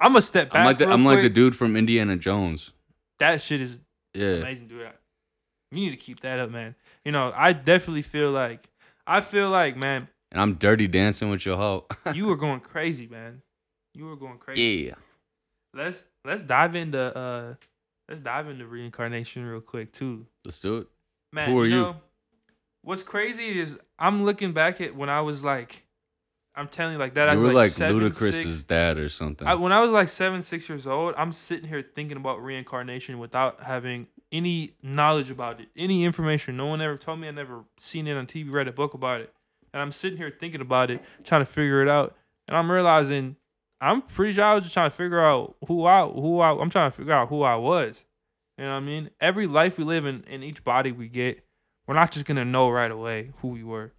[0.00, 0.60] I'm gonna step back.
[0.60, 2.72] I'm like the, I'm like the dude from Indiana Jones.
[3.18, 3.80] That shit is
[4.14, 4.34] Yeah.
[4.36, 4.88] amazing, dude.
[5.72, 6.74] You need to keep that up, man.
[7.04, 8.68] You know, I definitely feel like
[9.06, 11.86] I feel like, man, And I'm dirty dancing with your hoe.
[12.14, 13.42] you were going crazy, man.
[13.94, 14.86] You were going crazy.
[14.86, 14.94] yeah.
[15.74, 17.54] Let's let's dive into uh
[18.08, 20.26] let's dive into reincarnation real quick too.
[20.44, 20.86] Let's do it.
[21.32, 21.74] Man, Who are you?
[21.76, 21.82] you?
[21.82, 21.96] Know,
[22.82, 25.82] what's crazy is I'm looking back at when I was like
[26.58, 29.46] I'm telling you like that I You were like, seven, Ludacris's dad or something.
[29.46, 33.20] I, when I was like seven, six years old, I'm sitting here thinking about reincarnation
[33.20, 36.56] without having any knowledge about it, any information.
[36.56, 37.28] No one ever told me.
[37.28, 39.32] I never seen it on TV, read a book about it,
[39.72, 42.16] and I'm sitting here thinking about it, trying to figure it out,
[42.48, 43.36] and I'm realizing
[43.80, 46.70] I'm pretty sure I was just trying to figure out who I, who I, I'm
[46.70, 48.04] trying to figure out who I was.
[48.56, 49.10] You know what I mean?
[49.20, 51.44] Every life we live in, in each body we get,
[51.86, 53.92] we're not just gonna know right away who we were.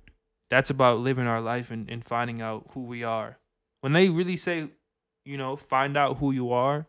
[0.50, 3.38] That's about living our life and, and finding out who we are.
[3.82, 4.70] When they really say
[5.30, 6.88] you know, find out who you are,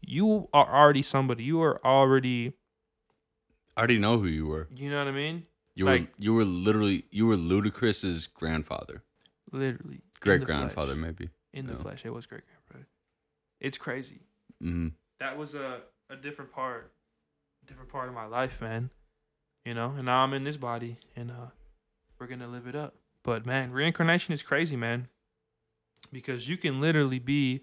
[0.00, 1.44] you are already somebody.
[1.44, 2.54] You are already,
[3.76, 4.68] I already know who you were.
[4.74, 5.44] you know what I mean?
[5.74, 9.02] You were you were literally you were Ludacris's grandfather,
[9.50, 10.00] Literally.
[10.20, 11.02] great grandfather flesh.
[11.02, 11.30] maybe.
[11.52, 12.04] In the flesh.
[12.04, 12.88] It was great grandfather.
[13.60, 14.20] It's crazy.
[14.60, 14.88] hmm
[15.20, 16.92] That was a, a different part,
[17.66, 18.90] different part of my life, man.
[19.64, 21.50] You know, and now I'm in this body and uh
[22.18, 22.94] we're gonna live it up.
[23.24, 25.08] But man, reincarnation is crazy, man.
[26.12, 27.62] Because you can literally be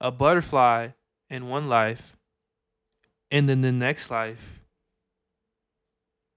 [0.00, 0.88] a butterfly
[1.30, 2.16] in one life
[3.30, 4.60] and then the next life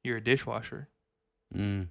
[0.04, 0.88] you're a dishwasher.
[1.54, 1.90] Mm.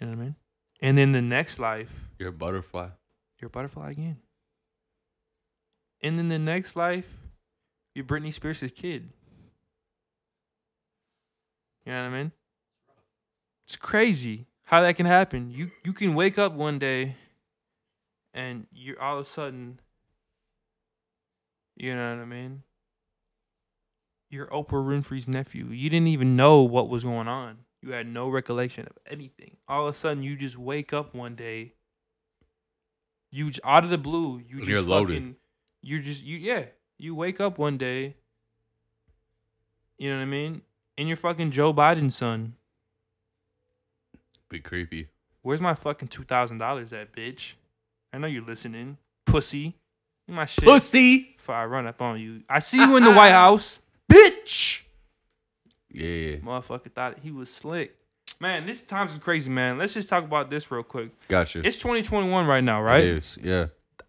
[0.00, 0.34] You know what I mean?
[0.80, 2.88] And then the next life, You're a butterfly.
[3.40, 4.18] you're a butterfly again.
[6.02, 7.16] And then the next life,
[7.94, 9.10] you're Britney Spears' kid.
[11.84, 12.32] You know what I mean?
[13.64, 15.50] It's crazy how that can happen.
[15.50, 17.16] You you can wake up one day
[18.32, 19.80] and you're all of a sudden
[21.74, 22.62] you know what I mean?
[24.30, 25.66] You're Oprah Winfrey's nephew.
[25.70, 27.58] You didn't even know what was going on.
[27.82, 29.56] You had no recollection of anything.
[29.66, 31.72] All of a sudden, you just wake up one day.
[33.32, 35.34] You j- out of the blue, you just you're loaded.
[35.82, 36.66] you're just you yeah.
[36.96, 38.14] You wake up one day.
[39.98, 40.62] You know what I mean?
[40.96, 42.54] And you're fucking Joe Biden's son.
[44.50, 45.08] Be creepy.
[45.42, 47.54] Where's my fucking two thousand dollars at, bitch?
[48.12, 49.76] I know you're listening, pussy.
[50.26, 50.64] Give My shit.
[50.64, 51.34] Pussy.
[51.36, 54.82] Before I run up on you, I see you in the White House, bitch.
[55.88, 56.36] Yeah, yeah.
[56.38, 57.96] Motherfucker thought he was slick.
[58.40, 59.78] Man, this times is crazy, man.
[59.78, 61.10] Let's just talk about this real quick.
[61.28, 61.60] Gotcha.
[61.64, 63.04] It's 2021 right now, right?
[63.04, 63.38] is.
[63.42, 63.66] Yeah.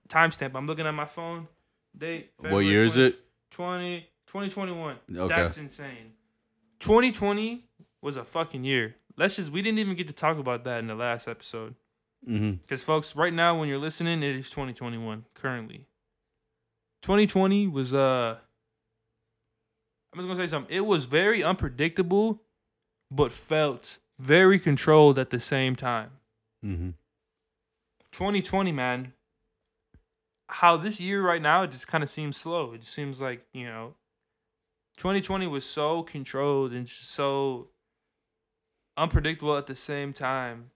[0.07, 0.55] Timestamp.
[0.55, 1.47] I'm looking at my phone.
[1.97, 2.31] Date.
[2.39, 3.19] What year is it?
[3.51, 4.95] 20, 2021.
[5.17, 5.27] Okay.
[5.27, 6.13] That's insane.
[6.79, 7.65] 2020
[8.01, 8.95] was a fucking year.
[9.17, 11.75] Let's just, we didn't even get to talk about that in the last episode.
[12.27, 12.51] Mm-hmm.
[12.61, 15.87] Because, folks, right now, when you're listening, it is 2021 currently.
[17.01, 18.37] 2020 was, uh,
[20.13, 20.75] I'm just going to say something.
[20.75, 22.43] It was very unpredictable,
[23.09, 26.11] but felt very controlled at the same time.
[26.63, 26.91] Mm-hmm.
[28.11, 29.13] 2020, man,
[30.47, 32.73] how this year right now, it just kind of seems slow.
[32.73, 33.95] It just seems like, you know,
[34.97, 37.69] 2020 was so controlled and just so
[38.97, 40.71] unpredictable at the same time,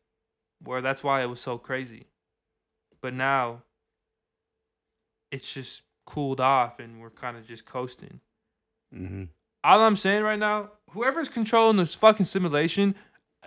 [0.64, 2.08] where that's why it was so crazy.
[3.02, 3.64] But now,
[5.32, 8.20] it's just cooled off and we're kind of just coasting.
[8.94, 9.24] Mm-hmm.
[9.64, 12.96] All I'm saying right now, whoever's controlling this fucking simulation,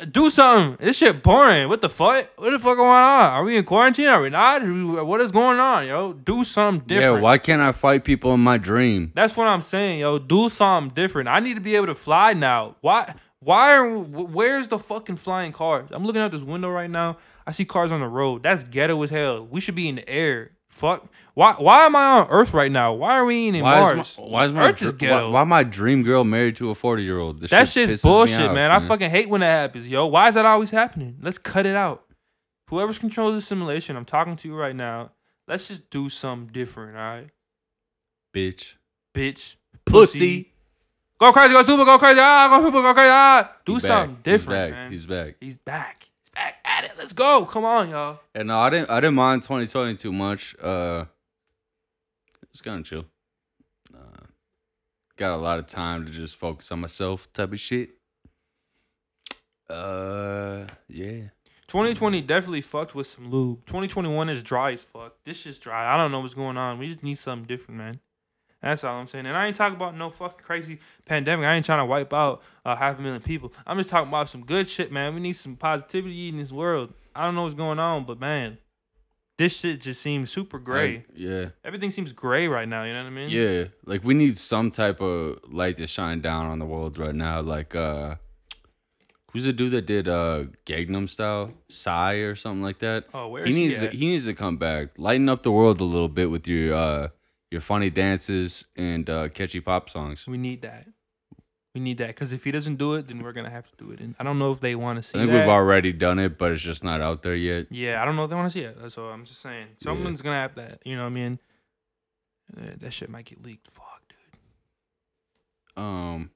[0.00, 0.85] uh, do something.
[0.85, 1.68] This shit boring.
[1.68, 2.28] What the fuck?
[2.37, 3.33] What the fuck going on?
[3.33, 4.09] Are we in quarantine?
[4.09, 4.62] Are we not?
[5.07, 6.12] What is going on, yo?
[6.12, 7.16] Do something different.
[7.16, 7.20] Yeah.
[7.22, 9.12] Why can't I fight people in my dream?
[9.14, 10.18] That's what I'm saying, yo.
[10.18, 11.28] Do something different.
[11.28, 12.76] I need to be able to fly now.
[12.81, 13.14] Why?
[13.40, 13.88] Why are?
[13.98, 15.88] Where's the fucking flying cars?
[15.92, 17.18] I'm looking out this window right now.
[17.46, 18.42] I see cars on the road.
[18.42, 19.46] That's ghetto as hell.
[19.46, 20.53] We should be in the air.
[20.68, 21.09] Fuck.
[21.35, 21.55] Why?
[21.55, 22.92] Why am I on Earth right now?
[22.94, 24.11] Why are we in Why Mars?
[24.11, 25.31] is my, why is my Earth is dr- why, ghetto.
[25.31, 27.40] why my dream girl married to a 40 year old?
[27.40, 28.70] That shit shit's bullshit, man.
[28.70, 30.07] I fucking hate when that happens, yo.
[30.07, 31.16] Why is that always happening?
[31.22, 32.05] Let's cut it out.
[32.68, 35.12] Whoever's controlling the simulation, I'm talking to you right now.
[35.46, 37.31] Let's just do something different, all right?
[38.37, 38.74] bitch.
[39.14, 39.57] Bitch.
[39.87, 40.53] Pussy.
[41.18, 43.52] Go crazy, go super, go crazy, ah, go super, go crazy, ah.
[43.64, 44.22] Do He's something back.
[44.22, 44.70] different, He's back.
[44.70, 44.92] man.
[44.92, 45.37] He's back.
[45.40, 46.02] He's back.
[46.20, 46.92] He's back at it.
[46.96, 47.44] Let's go.
[47.44, 48.20] Come on, y'all.
[48.35, 48.88] And no, I didn't.
[48.90, 50.54] I didn't mind 2020 too much.
[50.62, 51.07] Uh,
[52.50, 53.04] it's kind of chill.
[53.92, 54.26] Uh,
[55.16, 57.90] got a lot of time to just focus on myself, type of shit.
[59.68, 61.22] Uh, yeah.
[61.66, 63.59] 2020 definitely fucked with some lube.
[63.66, 65.14] 2021 is dry as fuck.
[65.24, 65.92] This shit's dry.
[65.92, 66.78] I don't know what's going on.
[66.78, 68.00] We just need something different, man.
[68.62, 69.26] That's all I'm saying.
[69.26, 71.46] And I ain't talking about no fucking crazy pandemic.
[71.46, 73.52] I ain't trying to wipe out uh, half a million people.
[73.66, 75.14] I'm just talking about some good shit, man.
[75.14, 76.92] We need some positivity in this world.
[77.14, 78.58] I don't know what's going on, but man,
[79.36, 80.96] this shit just seems super gray.
[80.96, 81.46] Like, yeah.
[81.64, 82.82] Everything seems gray right now.
[82.82, 83.28] You know what I mean?
[83.28, 83.64] Yeah.
[83.84, 87.40] Like we need some type of light to shine down on the world right now.
[87.40, 88.16] Like uh,
[89.32, 91.52] who's the dude that did uh Gangnam Style?
[91.68, 93.04] Psy or something like that.
[93.14, 95.52] Oh, where he is he needs to, he needs to come back, lighten up the
[95.52, 97.08] world a little bit with your uh
[97.50, 100.26] your funny dances and uh catchy pop songs.
[100.26, 100.87] We need that.
[101.74, 103.90] We need that because if he doesn't do it, then we're gonna have to do
[103.92, 104.00] it.
[104.00, 105.38] And I don't know if they want to see I think that.
[105.40, 107.66] we've already done it, but it's just not out there yet.
[107.70, 108.76] Yeah, I don't know if they want to see it.
[108.80, 109.68] That's all I'm just saying.
[109.76, 110.80] Someone's gonna have that.
[110.84, 111.38] You know what I mean?
[112.56, 113.68] Uh, that shit might get leaked.
[113.70, 115.84] Fuck, dude.
[115.84, 116.30] Um.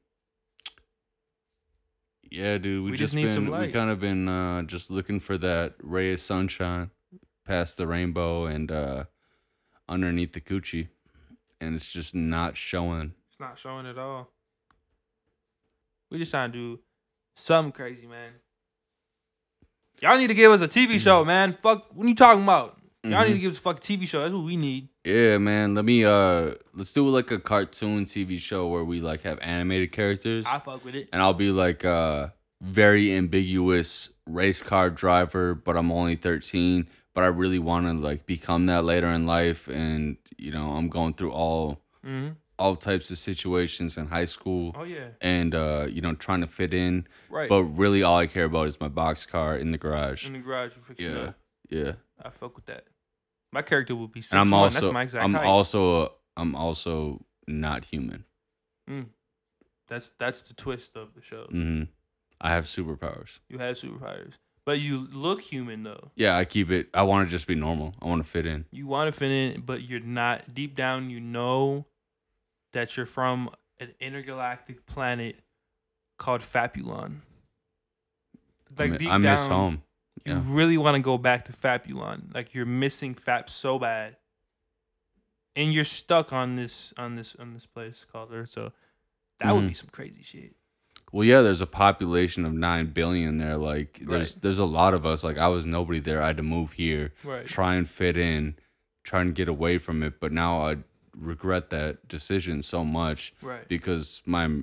[2.31, 3.73] Yeah, dude, we, We just, just need been some we light.
[3.75, 6.91] kind of been uh just looking for that ray of sunshine
[7.45, 9.05] past the rainbow and uh
[9.89, 10.89] underneath the coochie,
[11.63, 13.13] and it's just not showing.
[13.31, 14.29] It's not showing at all.
[16.11, 16.81] We just trying to do
[17.37, 18.33] something crazy, man.
[20.01, 21.57] Y'all need to give us a TV show, man.
[21.63, 22.77] Fuck, what are you talking about?
[23.05, 23.35] Y'all need Mhm.
[23.35, 24.21] to give us a fucking TV show.
[24.21, 24.89] That's what we need.
[25.05, 25.75] Yeah, man.
[25.75, 29.91] Let me uh let's do like a cartoon TV show where we like have animated
[29.93, 30.45] characters.
[30.47, 31.09] I fuck with it.
[31.13, 36.89] and I'll be like a very ambiguous race car driver, but I'm only 13.
[37.15, 40.89] But I really want to like become that later in life, and you know I'm
[40.89, 45.87] going through all hmm all types of situations in high school, Oh yeah, and uh,
[45.91, 47.07] you know trying to fit in.
[47.29, 47.49] right.
[47.49, 50.27] But really, all I care about is my box car in the garage.
[50.27, 51.39] in the garage, we fix it Yeah, up.
[51.71, 51.93] yeah.
[52.23, 52.85] I fuck with that.
[53.53, 55.47] My character would be six And I'm also That's my exact I'm height.
[55.47, 58.25] also uh, I'm also not human.
[59.89, 61.47] that's that's the twist of the show.
[61.51, 61.85] hmm
[62.41, 63.39] I have superpowers.
[63.49, 66.11] You have superpowers, but you look human though.
[66.15, 66.89] Yeah, I keep it.
[66.95, 67.95] I want to just be normal.
[68.01, 68.65] I want to fit in.
[68.71, 70.55] You want to fit in, but you're not.
[70.55, 71.87] Deep down, you know
[72.73, 75.37] that you're from an intergalactic planet
[76.19, 77.23] called Fapulon.
[78.79, 79.83] I, mi- deep I miss down, home.
[80.25, 82.31] You really want to go back to Fapulon.
[82.35, 84.17] Like you're missing Fap so bad,
[85.57, 88.51] and you're stuck on this on this on this place called Earth.
[88.51, 88.73] So
[89.41, 89.69] that would Mhm.
[89.69, 90.55] be some crazy shit.
[91.13, 93.57] Well, yeah, there's a population of nine billion there.
[93.59, 94.43] Like, there's Right.
[94.43, 95.23] there's a lot of us.
[95.23, 96.23] Like, I was nobody there.
[96.23, 97.47] I had to move here, Right.
[97.47, 98.57] try and fit in,
[99.05, 100.19] try and get away from it.
[100.21, 100.79] But now I
[101.15, 103.69] regret that decision so much Right.
[103.69, 104.63] because my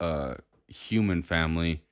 [0.00, 0.36] uh
[0.68, 1.82] human family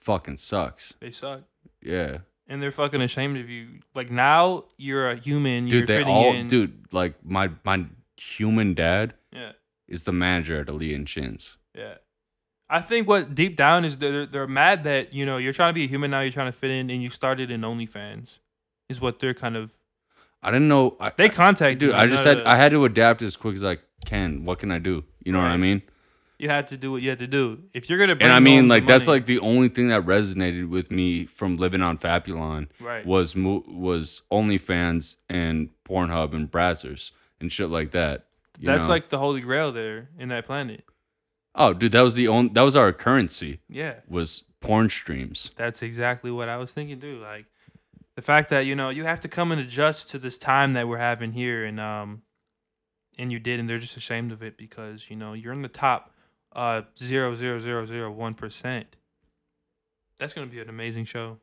[0.00, 0.94] fucking sucks.
[1.00, 1.42] They suck.
[1.80, 3.80] Yeah, And they're fucking ashamed of you.
[3.94, 6.48] Like now you're a human, you're dude, they all, in.
[6.48, 7.86] dude, like my my
[8.18, 9.52] human dad Yeah.
[9.88, 11.56] is the manager at Leeann Chin's.
[11.74, 11.94] Yeah.
[12.72, 15.74] I think what deep down is they're they're mad that, you know, you're trying to
[15.74, 18.38] be a human now, you're trying to fit in and you started in OnlyFans.
[18.88, 19.72] Is what they're kind of
[20.42, 20.96] I didn't know.
[20.98, 21.94] I, they contact dude, you.
[21.94, 24.44] I just had that I had to adapt as quick as I can.
[24.44, 25.04] What can I do?
[25.22, 25.82] You know what I mean?
[26.42, 27.60] you had to do what you had to do.
[27.72, 30.04] If you're gonna bring And I mean, like that's money- like the only thing that
[30.04, 33.06] resonated with me from living on Fapulon right.
[33.06, 38.26] was was OnlyFans and Pornhub and Brazzers and shit like that.
[38.58, 38.94] you That's know?
[38.94, 40.84] like the holy grail there in that planet.
[41.54, 43.96] Oh, dude, that was the only that was our currency Yeah.
[44.08, 45.50] was porn streams.
[45.56, 47.18] That's exactly what I was thinking too.
[47.18, 47.46] Like
[48.14, 50.86] the fact that you know you have to come and adjust to this time that
[50.88, 52.22] we're having here, and um,
[53.18, 55.68] and you did, and they're just ashamed of it because you know you're in the
[55.68, 56.10] top
[56.54, 58.96] uh zero zero zero zero one percent.
[60.18, 61.38] That's gonna be an amazing show.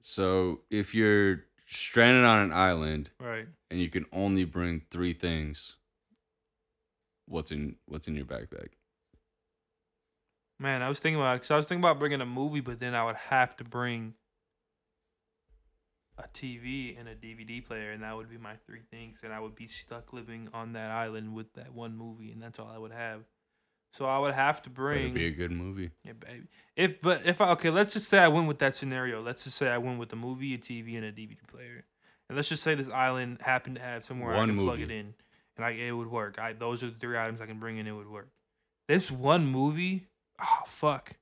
[0.00, 3.46] So if you're stranded on an island Right.
[3.70, 5.76] and you can only bring three things,
[7.26, 8.68] what's in what's in your backpack?
[10.58, 12.78] Man, I was thinking about it because I was thinking about bringing a movie, but
[12.78, 14.14] then I would have to bring
[16.18, 19.40] a TV and a DVD player, and that would be my three things, and I
[19.40, 22.78] would be stuck living on that island with that one movie, and that's all I
[22.78, 23.22] would have.
[23.92, 25.12] So I would have to bring.
[25.12, 25.90] be a good movie.
[26.04, 26.46] Yeah, baby.
[26.76, 29.20] If but if I okay, let's just say I went with that scenario.
[29.20, 31.84] Let's just say I went with a movie, a TV, and a DVD player.
[32.28, 34.90] And let's just say this island happened to have somewhere I One can plug it
[34.90, 35.14] in,
[35.56, 36.38] and I it would work.
[36.38, 37.86] I those are the three items I can bring in.
[37.86, 38.28] It would work.
[38.88, 40.06] This one movie,
[40.40, 41.12] oh fuck.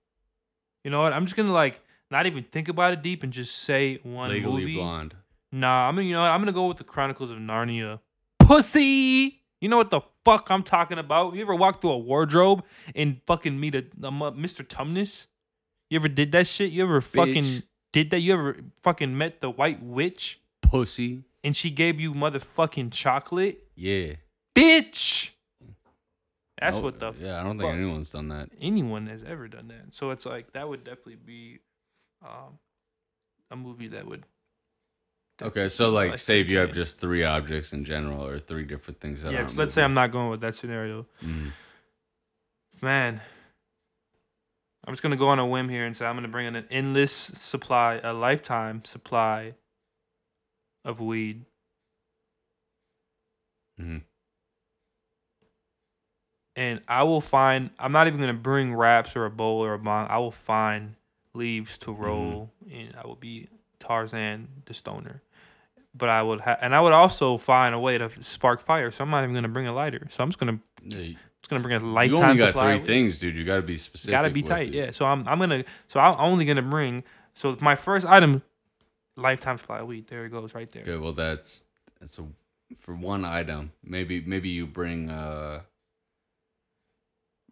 [0.85, 1.13] You know what?
[1.13, 4.63] I'm just gonna like not even think about it deep and just say one Legally
[4.63, 4.75] movie.
[4.77, 5.15] Blonde.
[5.53, 6.31] Nah, I mean you know what?
[6.31, 8.01] I'm gonna go with the Chronicles of Narnia.
[8.39, 9.37] Pussy.
[9.61, 11.35] You know what the fuck I'm talking about?
[11.35, 12.65] You ever walk through a wardrobe
[12.95, 14.67] and fucking meet a, a Mr.
[14.67, 15.27] Tumnus?
[15.91, 16.71] You ever did that shit?
[16.71, 17.63] You ever fucking Bitch.
[17.93, 18.21] did that?
[18.21, 21.25] You ever fucking met the White Witch Pussy.
[21.45, 23.67] and she gave you motherfucking chocolate?
[23.81, 24.17] Yeah.
[24.55, 25.33] Bitch.
[26.61, 28.51] That's No- what the Yeah, I don't fuck think anyone's done that.
[28.61, 29.95] anyone has ever done that.
[29.95, 31.61] So it's like that would definitely be
[32.23, 32.59] um,
[33.51, 34.25] a movie that would.
[35.41, 39.01] Okay, so like, say if you have just three objects in general, or three different
[39.01, 39.23] things.
[39.23, 39.39] That yeah.
[39.39, 40.03] aren't Let's say I'm moving.
[40.03, 41.07] not going with that scenario.
[41.23, 41.53] Mhm.
[42.83, 43.23] Man,
[44.85, 46.67] I'm just gonna go on a whim here and say I'm gonna bring in an
[46.71, 49.55] endless supply, a lifetime supply
[50.85, 51.47] of weed.
[53.81, 54.03] Mhm.
[56.57, 57.71] And I will find.
[57.79, 60.07] I'm not even gonna bring wraps or a bowl or a bong.
[60.11, 60.97] I will find
[61.33, 65.23] leaves to roll, and I will be Tarzan the stoner.
[65.95, 68.91] But I would, ha- and I would also find a way to spark fire.
[68.91, 70.07] So I'm not even gonna bring a lighter.
[70.11, 70.99] So I'm just gonna, Yeah,
[71.41, 72.15] just gonna bring a lifetime supply.
[72.19, 72.77] you only got supply.
[72.77, 73.37] three things, dude.
[73.37, 74.11] You got to be specific.
[74.13, 74.75] Gotta be tight, it.
[74.75, 74.91] yeah.
[74.91, 78.43] So I'm I'm gonna so I'm only gonna bring so my first item,
[79.17, 80.09] lifetime supply of weed.
[80.09, 80.83] There it goes, right there.
[80.83, 81.65] Okay, well that's
[82.01, 82.25] that's a
[82.77, 83.73] for one item.
[83.83, 85.61] Maybe maybe you bring uh,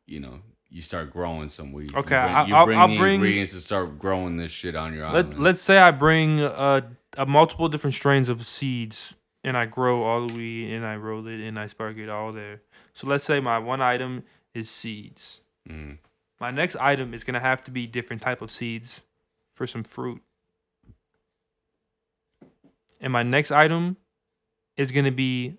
[0.06, 1.92] you know, you start growing some weed.
[1.92, 4.74] You Okay, bring, I- you I'll- bring I'll bring- ingredients to start growing this shit
[4.76, 5.34] on your island.
[5.34, 6.80] Let Let's say I bring uh,
[7.16, 11.26] a multiple different strains of seeds and I grow all the weed and I roll
[11.26, 12.62] it and I spark it all there.
[12.92, 14.24] So let's say my one item
[14.54, 15.42] is seeds.
[15.68, 15.98] Mhm.
[16.40, 19.02] My next item is gonna have to be different type of seeds
[19.54, 20.22] for some fruit.
[23.00, 23.96] And my next item
[24.78, 25.58] is gonna be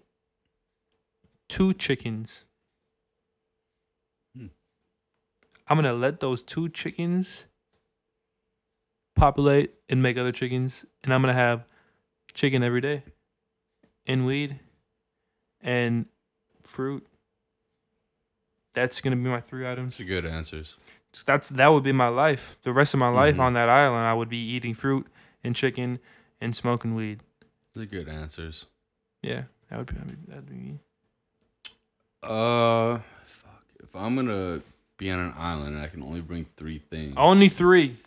[1.47, 2.45] two chickens.
[4.35, 4.47] Hmm.
[5.67, 7.45] I'm gonna let those two chickens
[9.15, 11.65] populate and make other chickens, and I'm gonna have
[12.33, 13.03] chicken every day,
[14.07, 14.59] and weed,
[15.61, 16.05] and
[16.63, 17.05] fruit.
[18.73, 19.99] That's gonna be my three items.
[19.99, 20.77] Are good answers.
[21.11, 22.57] So that's that would be my life.
[22.61, 23.39] The rest of my life Mhm.
[23.41, 25.07] on that island, I would be eating fruit
[25.43, 25.99] and chicken
[26.39, 27.21] and smoking weed.
[27.73, 28.67] Those are good answers.
[29.21, 30.79] Yeah, that would be that'd be, me.
[32.23, 33.63] Uh, fuck.
[33.83, 34.61] If I'm gonna
[34.97, 37.15] be on an island and I can only bring three things.
[37.17, 37.97] Only three.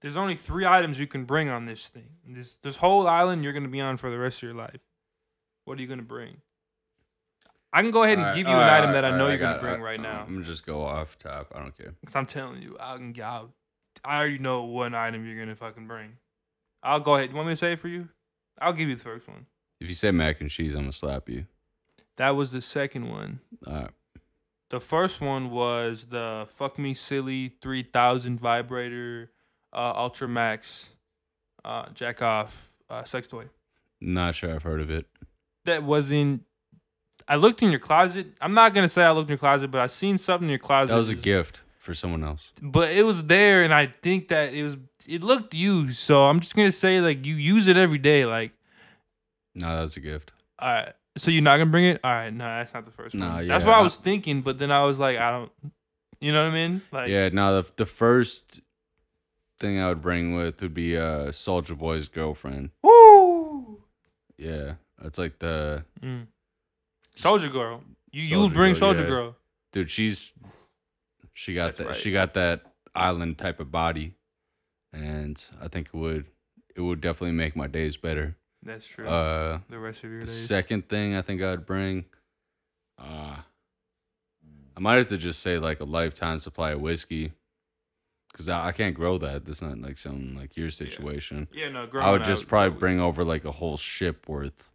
[0.00, 2.08] There's only three items you can bring on this thing.
[2.26, 4.80] This this whole island you're gonna be on for the rest of your life.
[5.64, 6.36] What are you gonna bring?
[7.72, 9.38] I can go ahead and Alright, give you an alright, item that I know you're
[9.38, 9.82] gonna bring it.
[9.82, 10.20] right Uh, now.
[10.26, 11.52] I'm gonna just go off top.
[11.54, 11.94] I don't care.
[12.04, 13.14] Cause I'm telling you, I can.
[13.22, 13.52] I'll,
[14.06, 16.12] I already know one item you're gonna fucking bring.
[16.82, 17.30] I'll go ahead.
[17.30, 18.08] You want me to say it for you?
[18.60, 19.46] I'll give you the first one.
[19.80, 21.46] If you say mac and cheese, I'm gonna slap you.
[22.16, 23.40] That was the second one.
[23.66, 23.90] All right.
[24.70, 29.30] The first one was the fuck me silly 3000 vibrator
[29.72, 30.90] uh, Ultra Max
[31.64, 33.46] uh, jack off uh, sex toy.
[34.00, 35.06] Not sure I've heard of it.
[35.64, 36.44] That wasn't.
[37.28, 38.28] I looked in your closet.
[38.40, 40.58] I'm not gonna say I looked in your closet, but I seen something in your
[40.60, 40.92] closet.
[40.92, 42.52] That was a gift for someone else.
[42.60, 44.76] But it was there, and I think that it was.
[45.08, 48.26] It looked used, so I'm just gonna say like you use it every day.
[48.26, 48.52] Like,
[49.54, 50.32] No, that was a gift.
[50.58, 50.92] all right.
[51.16, 52.00] So you're not gonna bring it?
[52.04, 52.30] All right.
[52.32, 53.46] No, that's not the first Nah, one.
[53.46, 55.50] That's yeah, what I I- was thinking, but then I was like, I don't.
[56.20, 56.82] You know what I mean?
[56.92, 58.60] Like, yeah, no, the the first
[59.60, 62.70] thing I would bring with would be uh Soldier Boy's girlfriend.
[62.82, 63.82] Woo.
[64.36, 64.74] Yeah.
[65.00, 66.26] That's like the Mm.
[67.14, 67.82] Soldier Girl.
[68.12, 69.08] You you bring Soldier yeah.
[69.08, 69.36] Girl.
[69.72, 70.32] dude, she's
[71.38, 71.96] she got That's that right.
[71.96, 72.62] she got that
[72.94, 74.14] island type of body.
[74.92, 76.24] And I think it would
[76.74, 78.36] it would definitely make my days better.
[78.62, 79.06] That's true.
[79.06, 80.46] Uh the rest of your The days.
[80.46, 82.06] second thing I think I'd bring,
[82.98, 83.36] uh,
[84.76, 87.32] I might have to just say like a lifetime supply of whiskey,
[88.32, 89.44] because I, I can't grow that.
[89.44, 91.48] That's not like something like your situation.
[91.52, 91.86] yeah, no.
[92.00, 94.72] I would just up, probably bring over like a whole ship worth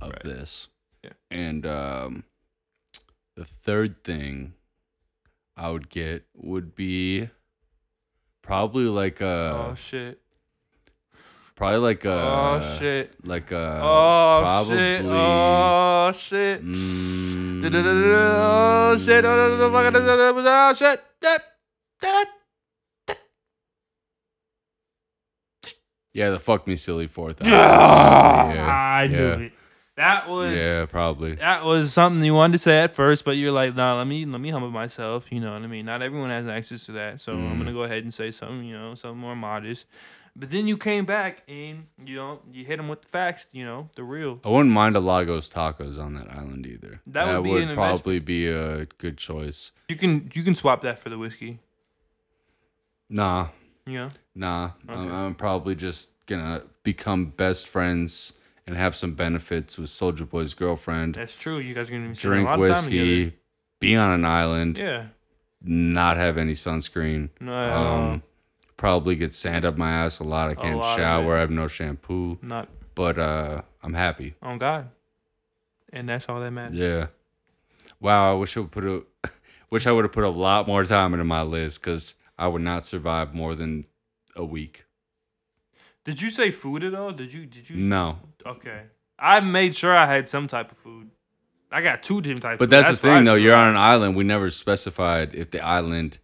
[0.00, 0.22] of Right.
[0.24, 0.68] this.
[1.04, 1.12] Yeah.
[1.30, 2.24] And um,
[3.36, 4.54] the third thing
[5.56, 7.28] I would get would be
[8.42, 10.20] probably like a Oh shit.
[11.54, 13.12] probably like a oh shit.
[13.24, 15.02] like a Oh shit.
[15.04, 16.64] probably Oh shit.
[16.64, 19.24] mm, Oh shit.
[19.24, 21.00] Oh oh shit.
[26.14, 27.38] Yeah, the fuck me silly fourth.
[27.42, 29.38] Ah, yeah, I knew yeah.
[29.38, 29.52] it.
[30.02, 31.36] That was Yeah, probably.
[31.36, 34.26] that was something you wanted to say at first, but you're like, nah, let me
[34.26, 35.30] let me humble myself.
[35.30, 35.86] You know what I mean?
[35.86, 37.58] Not everyone has access to that, so I'm Mm.
[37.58, 39.86] gonna go ahead and say something, you know, something more modest.
[40.34, 43.64] But then you came back and you know you hit them with the facts, you
[43.64, 44.40] know, the real.
[44.44, 47.00] I wouldn't mind a Lagos tacos on that island either.
[47.06, 47.76] That would be an investment.
[48.02, 49.70] probably be a good choice.
[49.88, 51.60] You can you can swap that for the whiskey.
[53.08, 53.48] Nah,
[53.86, 54.70] know, nah.
[54.88, 58.32] I'm, I'm probably just gonna become best friends
[58.66, 61.14] and have some benefits with Soldier Boy's girlfriend.
[61.16, 61.58] that's true.
[61.58, 63.36] You guys are gonna be Drink a lot of time whiskey,
[63.80, 65.06] be on an island, Yeah.
[65.62, 67.30] not have any sunscreen.
[67.40, 68.22] No, Um,
[68.76, 70.48] probably get sand up my ass a lot.
[70.50, 71.36] I can't lot shower.
[71.36, 74.34] I have no shampoo, not but uh, I'm happy.
[74.42, 74.90] on God.
[75.92, 76.76] And that's all that matters.
[76.78, 77.06] Yeah.
[78.00, 78.32] Wow.
[78.32, 79.02] I wish I would put a,
[79.70, 82.62] wish I would have put a lot more time into my list because I would
[82.62, 83.84] not survive more than
[84.36, 84.84] a week.
[86.04, 87.12] Did you say food at all?
[87.12, 88.82] Did you did you No, Okay.
[89.18, 91.10] I made sure I had some type of food.
[91.70, 92.58] I got two different types.
[92.58, 93.34] but that's, the thing though.
[93.34, 94.14] You're on an island.
[94.16, 96.18] We never specified if the island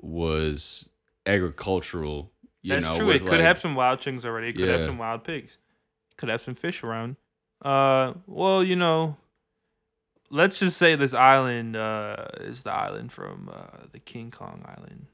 [0.00, 0.88] was
[1.26, 2.32] agricultural.
[2.62, 3.10] You That's know, true.
[3.10, 4.48] It could like- have some wild chickens already.
[4.48, 5.58] It could have some wild pigs.
[6.10, 7.16] It could have some fish around.
[7.62, 9.16] Uh, well, you know,
[10.30, 15.06] let's just say this island uh is the island from uh the King Kong Island.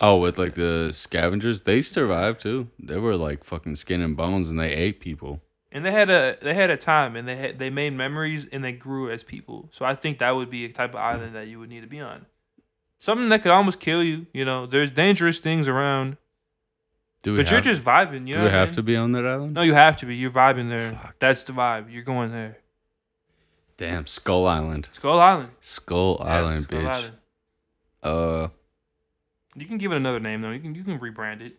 [0.00, 2.68] Oh, with like the scavengers, they survived too.
[2.78, 5.40] They were like fucking skin and bones, and they ate people.
[5.72, 8.62] and they had a they had a time and they had they made memories and
[8.62, 9.68] they grew as people.
[9.72, 11.88] So I think that would be a type of island that you would need to
[11.88, 12.26] be on.
[12.98, 14.26] Something that could almost kill you.
[14.32, 16.16] You know, there's dangerous things around,
[17.24, 18.28] Do we but have, you're just vibing.
[18.28, 18.74] You do know, we I have mean?
[18.76, 19.54] to be on that island?
[19.54, 20.14] No, you have to be.
[20.14, 20.92] You're vibing there.
[20.92, 21.16] Fuck.
[21.18, 21.92] That's the vibe.
[21.92, 22.58] You're going there.
[23.78, 24.88] Damn, Skull Island.
[24.92, 25.48] Skull Island.
[25.58, 26.86] Skull Yeah, Island, Skull bitch.
[26.86, 27.14] Island.
[28.04, 28.48] Uh,
[29.54, 30.50] You can give it another name though.
[30.50, 31.58] You can you can rebrand it.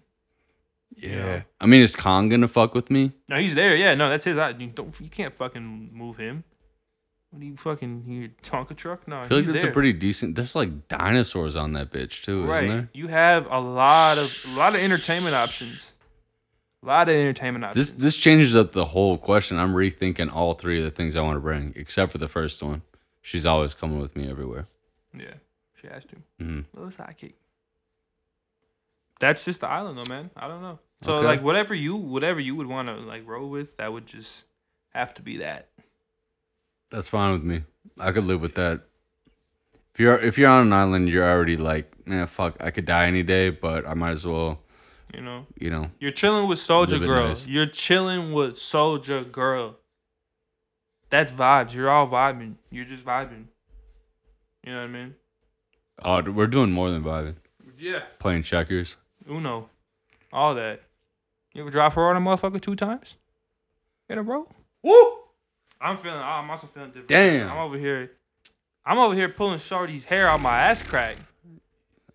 [0.95, 1.11] yeah.
[1.11, 1.41] Yeah.
[1.61, 3.11] I mean, is Kong gonna fuck with me?
[3.29, 3.75] No, he's there.
[3.75, 4.37] Yeah, no, that's his.
[4.37, 4.61] island.
[4.61, 4.99] You don't.
[4.99, 6.43] You can't fucking move him.
[7.29, 8.03] What are you fucking?
[8.07, 9.07] You Tonka truck?
[9.07, 9.71] No, I feel like that's there.
[9.71, 10.35] a pretty decent.
[10.35, 12.63] There's like dinosaurs on that bitch too, right.
[12.63, 12.89] isn't there?
[12.93, 15.95] You have a lot of a lot of entertainment options.
[16.83, 17.91] A lot of entertainment options.
[17.91, 19.57] This this changes up the whole question.
[19.57, 22.61] I'm rethinking all three of the things I want to bring, except for the first
[22.61, 22.81] one.
[23.21, 24.67] She's always coming with me everywhere.
[25.17, 25.35] yeah,
[25.73, 26.15] she has to.
[26.41, 26.61] Mm-hmm.
[26.79, 27.33] Little sidekick.
[29.23, 30.29] That's just the island though, man.
[30.35, 30.79] I don't know.
[31.01, 31.27] So Okay.
[31.27, 34.43] like whatever you whatever you would want to like roll with, that would just
[34.89, 35.69] have to be that.
[36.91, 37.63] That's fine with me.
[37.97, 38.81] I could live with that.
[39.93, 43.07] If you're if you're on an island, you're already like, man, fuck, I could die
[43.07, 44.59] any day, but I might as well,
[45.13, 45.89] You know, you know.
[45.99, 47.27] you're chilling with Soldier Girl.
[47.29, 47.47] nice.
[47.47, 49.77] You're chilling with Soldier Girl.
[51.09, 51.73] That's vibes.
[51.75, 52.55] You're all vibing.
[52.71, 53.45] You're just vibing.
[54.65, 55.15] You know what I mean?
[56.03, 57.35] Oh, we're doing more than vibing.
[57.77, 58.01] Yeah.
[58.19, 58.97] Playing checkers.
[59.29, 59.69] Uno.
[60.31, 60.81] All that.
[61.53, 63.15] You ever drive for on a motherfucker two times?
[64.09, 64.47] In a row?
[64.81, 65.17] Woo!
[65.79, 67.09] I'm feeling I'm also feeling different.
[67.09, 67.49] Damn.
[67.49, 68.11] I'm over here.
[68.85, 71.17] I'm over here pulling Shorty's hair out my ass crack.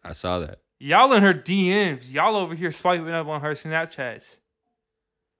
[0.02, 0.60] I saw that.
[0.78, 2.12] Y'all in her DMs.
[2.12, 4.38] Y'all over here swiping up on her Snapchats.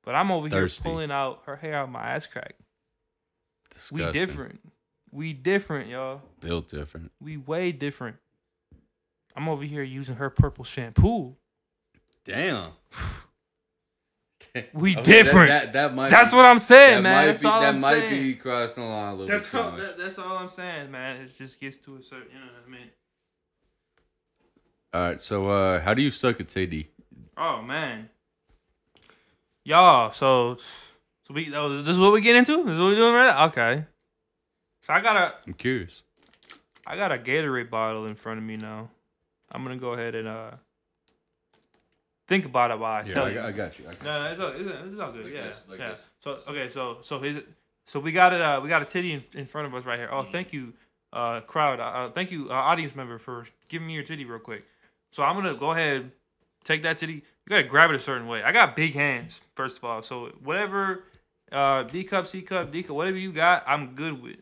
[0.04, 0.82] But I'm over Thirsty.
[0.82, 2.54] here pulling out her hair out my ass crack.
[3.92, 4.60] We different.
[5.10, 6.22] We different, y'all.
[6.40, 7.12] Built different.
[7.20, 8.16] We way different.
[9.36, 11.36] I'm over here using her purple shampoo.
[12.28, 12.72] Damn.
[14.74, 15.48] We Okay, different.
[15.48, 17.26] That, that, that might That's be, what I'm saying, that man.
[17.26, 18.22] That's be, all that I'm might saying.
[18.22, 19.70] be crossing the line a little That's bit all.
[19.72, 21.22] That, that's all I'm saying, man.
[21.22, 22.28] It just gets to a certain.
[22.32, 22.90] You know what I mean?
[24.92, 25.20] All right.
[25.20, 26.86] So, uh, how do you suck at TD?
[27.36, 28.10] Oh man,
[29.64, 30.10] y'all.
[30.10, 31.54] So, so we.
[31.54, 32.64] Oh, this is what we get into.
[32.64, 33.46] This is what we're doing right now.
[33.46, 33.84] Okay.
[34.82, 36.02] So I got a, I'm curious.
[36.86, 38.90] I got a Gatorade bottle in front of me now.
[39.52, 40.50] I'm gonna go ahead and uh
[42.28, 43.34] think about it while I Here, tell I, you.
[43.34, 43.84] got, I got you.
[43.88, 45.24] I got No, no, it's all, it's, it's all good.
[45.24, 45.88] Like yeah, this, like yeah.
[45.90, 46.06] this.
[46.20, 47.42] So okay, so so his,
[47.86, 48.40] so we got it.
[48.40, 50.08] Uh, we got a titty in, in front of us right here.
[50.12, 50.74] Oh, thank you,
[51.12, 51.80] uh, crowd.
[51.80, 54.64] Uh, Uh, thank you, uh, audience member, for giving me your titty real quick.
[55.10, 56.12] So I'm gonna go ahead,
[56.64, 57.14] take that titty.
[57.14, 58.42] You gotta grab it a certain way.
[58.42, 60.02] I got big hands, first of all.
[60.02, 61.04] So whatever,
[61.50, 64.36] uh, B cup, C cup, D cup, whatever you got, I'm good with.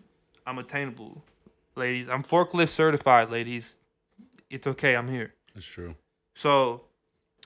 [0.45, 1.23] I'm attainable,
[1.77, 2.09] ladies.
[2.09, 3.79] I'm forklift certified, ladies.
[4.51, 4.97] It's okay.
[4.97, 5.35] I'm here.
[5.55, 5.95] That's true.
[6.35, 6.83] So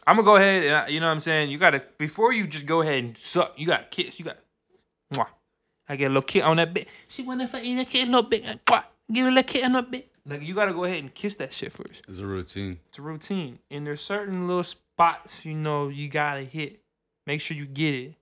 [0.07, 1.51] I'm gonna go ahead and you know what I'm saying.
[1.51, 3.55] You gotta before you just go ahead and suck.
[3.57, 4.18] You gotta kiss.
[4.18, 4.38] You got.
[5.14, 5.26] Mwah.
[5.88, 6.88] I get a little kiss on that bit.
[7.09, 9.43] See when if I eat a kid a little bit, uh, mwah, give it a
[9.43, 10.11] kid a little bit.
[10.26, 12.03] Like you gotta go ahead and kiss that shit first.
[12.09, 12.78] It's a routine.
[12.88, 16.80] It's a routine, and there's certain little spots you know you gotta hit.
[17.26, 18.14] Make sure you get it.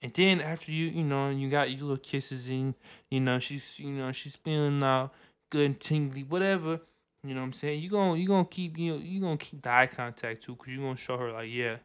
[0.00, 2.74] And then after you, you know, you got your little kisses and
[3.10, 5.12] you know she's, you know, she's feeling all
[5.50, 6.80] good and tingly, whatever.
[7.24, 7.82] You know what I'm saying?
[7.82, 10.68] You gonna you gonna keep you know you gonna keep the eye contact too, cause
[10.68, 11.76] you gonna show her like, yeah,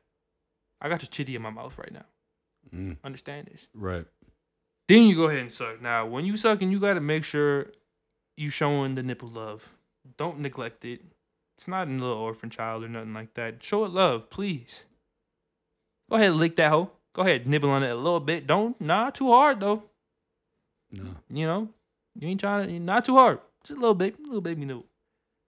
[0.80, 2.06] I got your titty in my mouth right now.
[2.74, 3.68] Mm, Understand this?
[3.74, 4.06] right.
[4.88, 5.82] Then you go ahead and suck.
[5.82, 7.68] Now, when you sucking, you gotta make sure
[8.38, 9.72] you showing the nipple love.
[10.18, 11.02] Don't neglect it.
[11.58, 13.64] It's not a little orphan child or nothing like that.
[13.64, 14.84] Show it love, please.
[16.10, 16.92] Go ahead, lick that hoe.
[17.14, 18.46] Go ahead, nibble on it a little bit.
[18.46, 19.84] Don't not too hard though.
[20.92, 21.06] No.
[21.30, 21.70] You know,
[22.20, 23.40] you ain't trying to not too hard.
[23.64, 24.86] Just a little bit, little baby nibble.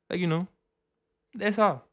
[0.10, 0.48] Like you know,
[1.34, 1.84] that's all.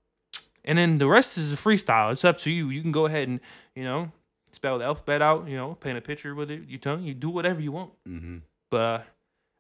[0.64, 2.12] And then the rest is a freestyle.
[2.12, 2.68] It's up to you.
[2.70, 3.40] You can go ahead and
[3.74, 4.12] you know
[4.50, 5.48] spell the alphabet out.
[5.48, 6.62] You know, paint a picture with it.
[6.68, 7.02] You tongue.
[7.02, 7.90] You do whatever you want.
[8.08, 8.38] Mm-hmm.
[8.70, 9.00] But uh,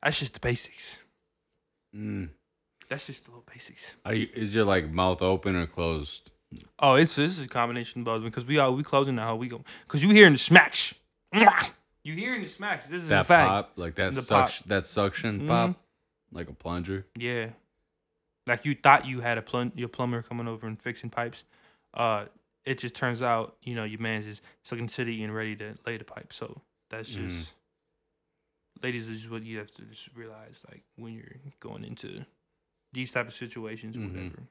[0.02, 0.98] that's just the basics.
[1.96, 2.30] Mm.
[2.88, 3.96] That's just the little basics.
[4.04, 6.30] Are you, is your like mouth open or closed?
[6.78, 9.24] Oh, it's this is a combination of both because we are we closing now.
[9.28, 10.94] How we go because you hearing the smacks.
[12.04, 12.88] You hearing the smacks.
[12.88, 13.48] This is a That fact.
[13.48, 15.46] pop, like that The suction, that suction Mhm.
[15.48, 15.76] pop,
[16.32, 17.06] like a plunger.
[17.16, 17.50] Yeah,
[18.46, 21.44] like you thought you had a plum your plumber coming over and fixing pipes.
[21.94, 22.26] Uh,
[22.64, 25.96] it just turns out you know your man's just sucking city and ready to lay
[25.96, 26.32] the pipe.
[26.32, 27.26] So that's Mhm.
[27.26, 27.54] just,
[28.82, 32.24] ladies, this is what you have to just realize like when you're going into
[32.92, 34.14] these type of situations or Mhm.
[34.14, 34.42] whatever.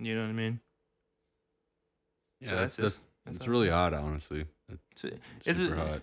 [0.00, 0.60] You know what I mean?
[2.40, 4.46] Yeah, So that's, that's- that's, that's it's really hot, honestly.
[4.68, 6.02] It's It's super hot.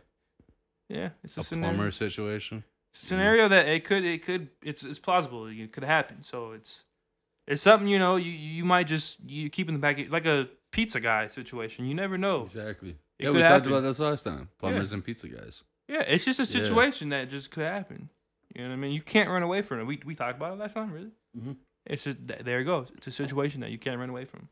[0.90, 1.76] yeah, it's a, A scenario.
[1.76, 2.64] plumber situation.
[2.98, 6.84] Scenario that it could it could it's it's plausible it could happen so it's
[7.48, 10.48] it's something you know you you might just you keep in the back like a
[10.72, 12.96] pizza guy situation you never know Exactly.
[13.20, 14.50] It yeah, we could talked about this last time.
[14.60, 15.64] Plumbers and pizza guys.
[15.88, 16.64] yeah it's just a Yeah.
[16.64, 18.10] situation that just could happen
[18.56, 20.54] you know what I mean you can't run away from it we we talked about
[20.54, 21.58] it last time really Mhm.
[21.86, 24.48] it's just there it goes it's a situation that you can't run away from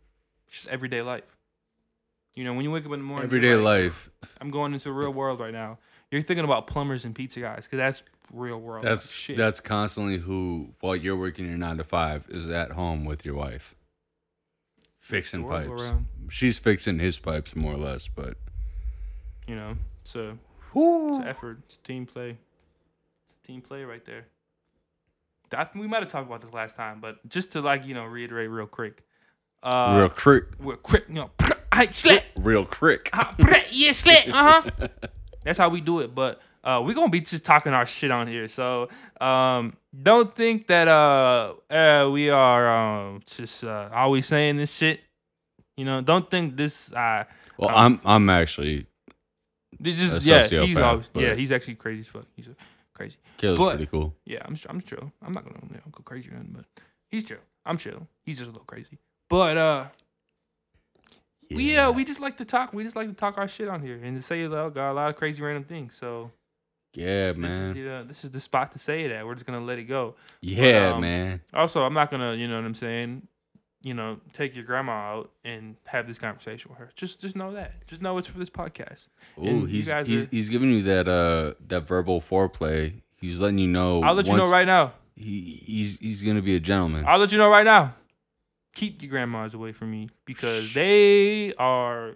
[0.47, 1.35] it's just everyday life
[2.35, 4.09] you know when you wake up in the morning Everyday like, life.
[4.41, 5.79] I'm going into the real world right now
[6.11, 10.17] you're thinking about plumbers and pizza guys because that's real world That's shit that's constantly
[10.17, 13.75] who while you're working your nine to five is at home with your wife.
[14.99, 15.67] Fixing pipes.
[15.67, 16.07] around.
[16.29, 18.37] She's fixing his pipes more or less, but
[19.47, 19.75] you know.
[20.03, 20.37] So
[20.75, 21.59] it's an effort.
[21.65, 22.37] It's team play.
[23.29, 24.25] It's team play right there.
[25.55, 27.93] I think we might have talked about this last time, but just to like you
[27.93, 29.03] know reiterate real quick.
[29.61, 30.43] Uh, real quick.
[30.59, 31.31] real quick, you know,
[31.71, 32.23] I slit.
[32.37, 33.09] real crick.
[33.13, 33.35] Ah,
[33.71, 34.27] yeah, slit.
[34.29, 34.87] Uh huh.
[35.43, 36.13] that's how we do it.
[36.13, 38.47] But uh, we're gonna be just talking our shit on here.
[38.47, 38.89] So
[39.19, 45.01] um, don't think that uh, uh we are um just uh, always saying this shit.
[45.77, 47.25] You know, don't think this uh
[47.57, 48.87] Well, Um, I'm I'm actually
[49.79, 52.25] this is yeah he's always, yeah he's actually crazy as fuck.
[52.35, 52.47] He's
[52.93, 53.17] crazy.
[53.37, 54.15] Caleb's But- pretty cool.
[54.25, 55.11] Yeah, I'm I'm chill.
[55.21, 56.65] I'm not gonna you know, go crazy or nothing, but
[57.09, 57.39] he's chill.
[57.65, 58.07] I'm chill.
[58.25, 58.99] He's just a little crazy.
[59.29, 59.85] But uh
[61.51, 62.73] we uh we just like to talk.
[62.73, 64.93] We just like to talk our shit on here and to say uh, got a
[64.93, 65.95] lot of crazy random things.
[65.95, 66.31] So
[66.93, 69.25] Yeah, this, This is, you know, this is the spot to say that.
[69.25, 70.15] We're just gonna let it go.
[70.41, 71.41] Yeah, um, man.
[71.53, 73.27] Also, I'm not gonna, you know what I'm saying,
[73.81, 76.89] you know, take your grandma out and have this conversation with her.
[76.95, 77.85] Just just know that.
[77.87, 79.07] Just know it's for this podcast.
[79.41, 83.01] You he's he's, are- he's giving you that uh that verbal foreplay.
[83.17, 84.03] He's letting you know.
[84.03, 84.93] I'll let you know right now.
[85.15, 87.05] He he's he's gonna be a gentleman.
[87.07, 87.95] I'll let you know right now.
[88.83, 92.15] Keep your grandmas away from me because they are,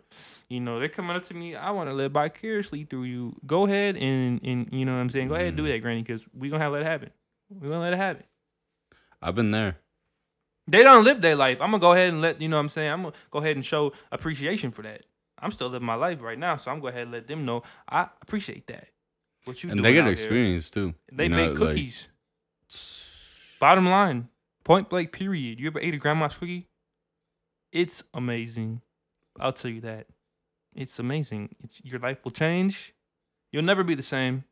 [0.49, 1.55] you know, they're coming up to me.
[1.55, 3.36] I want to live vicariously through you.
[3.45, 5.28] Go ahead and and you know what I'm saying.
[5.30, 5.70] Go ahead and do Mm.
[5.70, 7.09] that, Granny, because we gonna have to let it happen.
[7.49, 8.24] We gonna let it happen.
[9.22, 9.78] I've been there.
[10.68, 11.61] They don't live their life.
[11.61, 12.91] I'm gonna go ahead and let you know what I'm saying.
[12.91, 15.05] I'm gonna go ahead and show appreciation for that.
[15.39, 17.45] I'm still living my life right now, so I'm gonna go ahead and let them
[17.45, 18.89] know I appreciate that.
[19.45, 20.11] What you and they get out here.
[20.13, 20.93] experience too.
[21.11, 22.09] They you know, bake like- cookies.
[23.59, 24.28] Bottom line,
[24.68, 25.59] point blank, period.
[25.61, 26.68] You ever ate a grandma's cookie?
[27.72, 28.82] It's amazing.
[29.39, 30.07] I'll tell you that.
[30.76, 31.49] It's amazing.
[31.63, 32.93] It's your life will change.
[33.51, 34.43] You'll never be the same,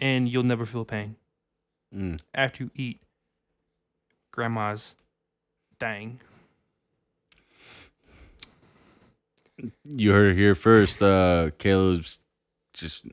[0.00, 1.16] and you'll never feel pain
[1.94, 2.20] Mm.
[2.34, 3.00] after you eat
[4.32, 4.96] grandma's
[5.78, 6.18] dang.
[9.84, 11.00] You heard it here first.
[11.00, 12.18] Uh, Caleb's
[12.72, 13.06] just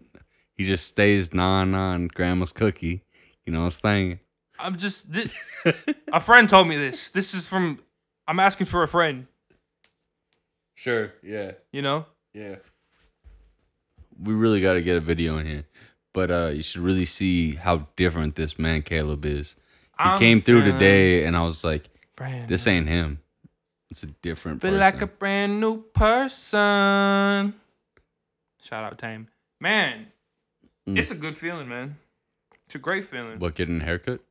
[0.56, 3.04] he just stays non on grandma's cookie.
[3.45, 4.20] You know what I'm saying?
[4.62, 5.34] I'm just this,
[6.14, 7.09] a friend told me this.
[7.09, 7.80] This is from
[8.28, 9.28] I'm asking for a friend.
[10.76, 11.14] Sure.
[11.24, 11.53] Yeah.
[11.72, 12.05] You know.
[12.34, 12.55] Yeah.
[14.22, 15.64] We really got to get a video in here,
[16.14, 19.55] but uh, you should really see how different this man Caleb is.
[19.97, 23.20] He I'm came through today, and I was like, brand "This ain't him.
[23.89, 27.53] It's a different Feel person." like a brand new person.
[28.62, 29.28] Shout out Tame.
[29.59, 30.07] Man,
[30.88, 30.97] Mm.
[30.97, 31.97] it's a good feeling, man.
[32.66, 33.38] It's a great feeling.
[33.39, 34.22] what getting a haircut?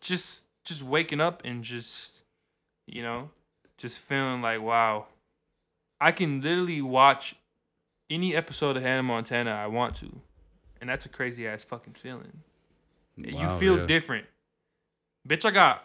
[0.00, 2.22] Just just waking up and just
[2.86, 3.30] you know,
[3.76, 5.06] just feeling like wow.
[6.00, 7.34] I can literally watch
[8.08, 10.20] any episode of Hannah Montana I want to.
[10.80, 12.40] And that's a crazy ass fucking feeling.
[13.16, 13.86] you feel yeah.
[13.86, 14.26] different.
[15.28, 15.84] Bitch, I got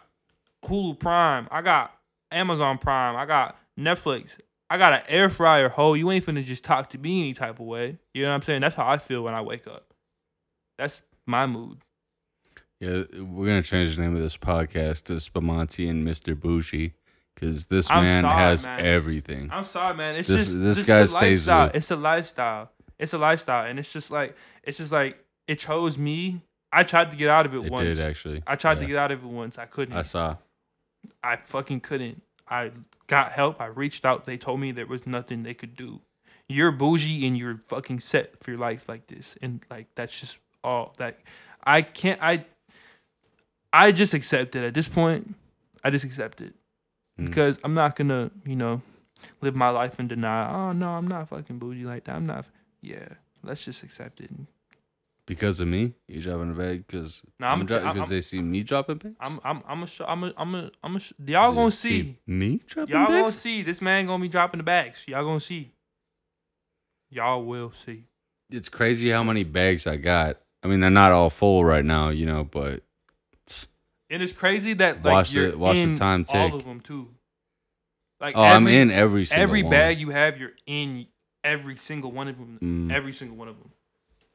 [0.64, 1.48] Hulu Prime.
[1.50, 1.92] I got
[2.30, 3.16] Amazon Prime.
[3.16, 4.38] I got Netflix.
[4.70, 5.94] I got an air fryer, ho.
[5.94, 7.98] You ain't finna just talk to me any type of way.
[8.14, 8.60] You know what I'm saying?
[8.60, 9.92] That's how I feel when I wake up.
[10.78, 11.78] That's my mood.
[12.80, 16.38] Yeah, we're gonna change the name of this podcast to Spamonti and Mr.
[16.38, 16.92] Bougie
[17.34, 18.80] because this I'm man sorry, has man.
[18.80, 19.48] everything.
[19.52, 20.16] I'm sorry, man.
[20.16, 21.66] It's This- just this this guy stays lifestyle.
[21.68, 22.70] with- It's a lifestyle.
[22.98, 26.42] It's a lifestyle, and it's just like it's just like it chose me.
[26.72, 27.96] I tried to get out of it, It once.
[27.96, 28.42] did actually.
[28.46, 29.58] I tried to get out of it once.
[29.58, 29.96] I couldn't.
[29.96, 30.36] I saw.
[31.22, 32.22] I fucking couldn't.
[32.48, 32.72] I
[33.06, 33.60] got help.
[33.60, 34.24] I reached out.
[34.24, 36.00] They told me there was nothing they could do.
[36.48, 39.36] You're bougie and you're fucking set for your life like this.
[39.40, 41.20] And like that's just all that
[41.62, 42.44] I can't I
[43.74, 45.34] I just accept it at this point.
[45.82, 46.54] I just accept it.
[47.20, 47.26] Mm.
[47.26, 48.82] Because I'm not gonna, you know,
[49.40, 50.54] live my life in denial.
[50.54, 52.14] Oh no, I'm not fucking bougie like that.
[52.14, 52.48] I'm not
[52.80, 53.08] yeah.
[53.42, 54.30] Let's just accept it.
[55.26, 58.62] Because of me, you dropping a bag because No, I'm because I'm- they see me
[58.62, 59.16] dropping bags.
[59.20, 62.16] I'm I'm I'm a show I'm a I'm a I'm a y'all They gonna see.
[62.26, 63.62] me dropping Y'all gonna see.
[63.62, 65.04] This man gonna be dropping the bags.
[65.08, 65.72] Y'all gonna see.
[67.10, 68.06] Y'all will see.
[68.50, 70.38] It's crazy how many bags I got.
[70.62, 72.82] I mean, they're not all full right now, you know, but
[74.14, 76.78] And it's crazy that like Watch you're the- watch the in time all of them
[76.78, 77.08] too.
[78.20, 79.70] Like oh, I'm in every single every one.
[79.70, 80.38] bag you have.
[80.38, 81.08] You're in
[81.42, 82.58] every single one of them.
[82.62, 82.92] Mm.
[82.92, 83.72] Every single one of them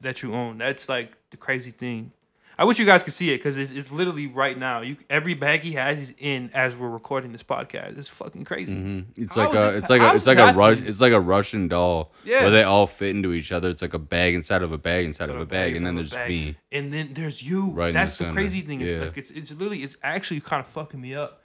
[0.02, 0.58] that you own.
[0.58, 2.12] That's like the crazy thing.
[2.60, 4.82] I wish you guys could see it because it's, it's literally right now.
[4.82, 7.96] You every bag he has is in as we're recording this podcast.
[7.96, 8.74] It's fucking crazy.
[8.74, 9.06] Mhm.
[9.16, 11.20] It's like a, this- it's like how a, it's like a rush, it's like a
[11.20, 12.42] Russian doll Yeah.
[12.42, 13.70] where they all fit into each other.
[13.70, 15.68] It's like a bag inside of a bag inside Inside of of a a bag
[15.72, 16.28] bag, and then there's bag.
[16.28, 16.56] me.
[16.70, 17.70] and then there's you.
[17.70, 18.82] Right in the That's the, crazy thing.
[18.82, 19.04] It's Yeah.
[19.04, 21.42] like it's it's literally it's actually kind of fucking me up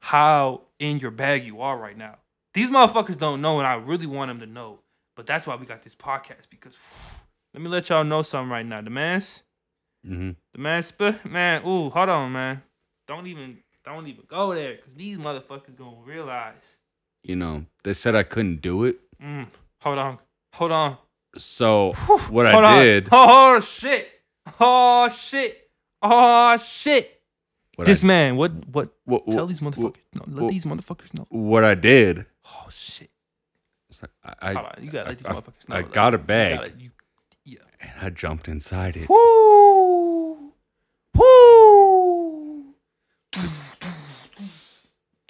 [0.00, 2.16] how in your bag you are right now.
[2.54, 4.80] These motherfuckers don't know, and I really want them to know.
[5.14, 6.76] But that's why we got this podcast because
[7.54, 8.80] let me let y'all know something right now.
[8.80, 9.44] The man's
[10.06, 11.62] hmm the man sp- man.
[11.66, 12.62] Ooh, hold on, man.
[13.08, 16.76] Don't even don't even go there because these motherfuckers gonna realize.
[17.22, 18.98] You know, they said I couldn't do it.
[19.22, 19.46] Mm,
[19.80, 20.18] hold on,
[20.54, 20.96] hold on.
[21.36, 21.92] So
[22.30, 22.82] what hold I on.
[22.82, 24.08] did, Oh shit!
[24.60, 25.70] Oh shit!
[26.02, 27.20] Oh shit!
[27.74, 29.96] what this I, man, what what what, Tell these motherfuckers.
[30.14, 31.26] No, let these motherfuckers know.
[31.30, 32.26] what I did.
[32.46, 33.10] Oh shit!
[34.02, 34.10] like,
[34.42, 35.76] I, Hold on, you gotta let these I- motherfuckers know.
[35.76, 36.90] I got a you bag gotta- you-
[37.44, 37.58] yeah.
[37.80, 39.08] and I jumped inside it.
[39.08, 40.52] Woo!
[41.14, 42.74] Woo!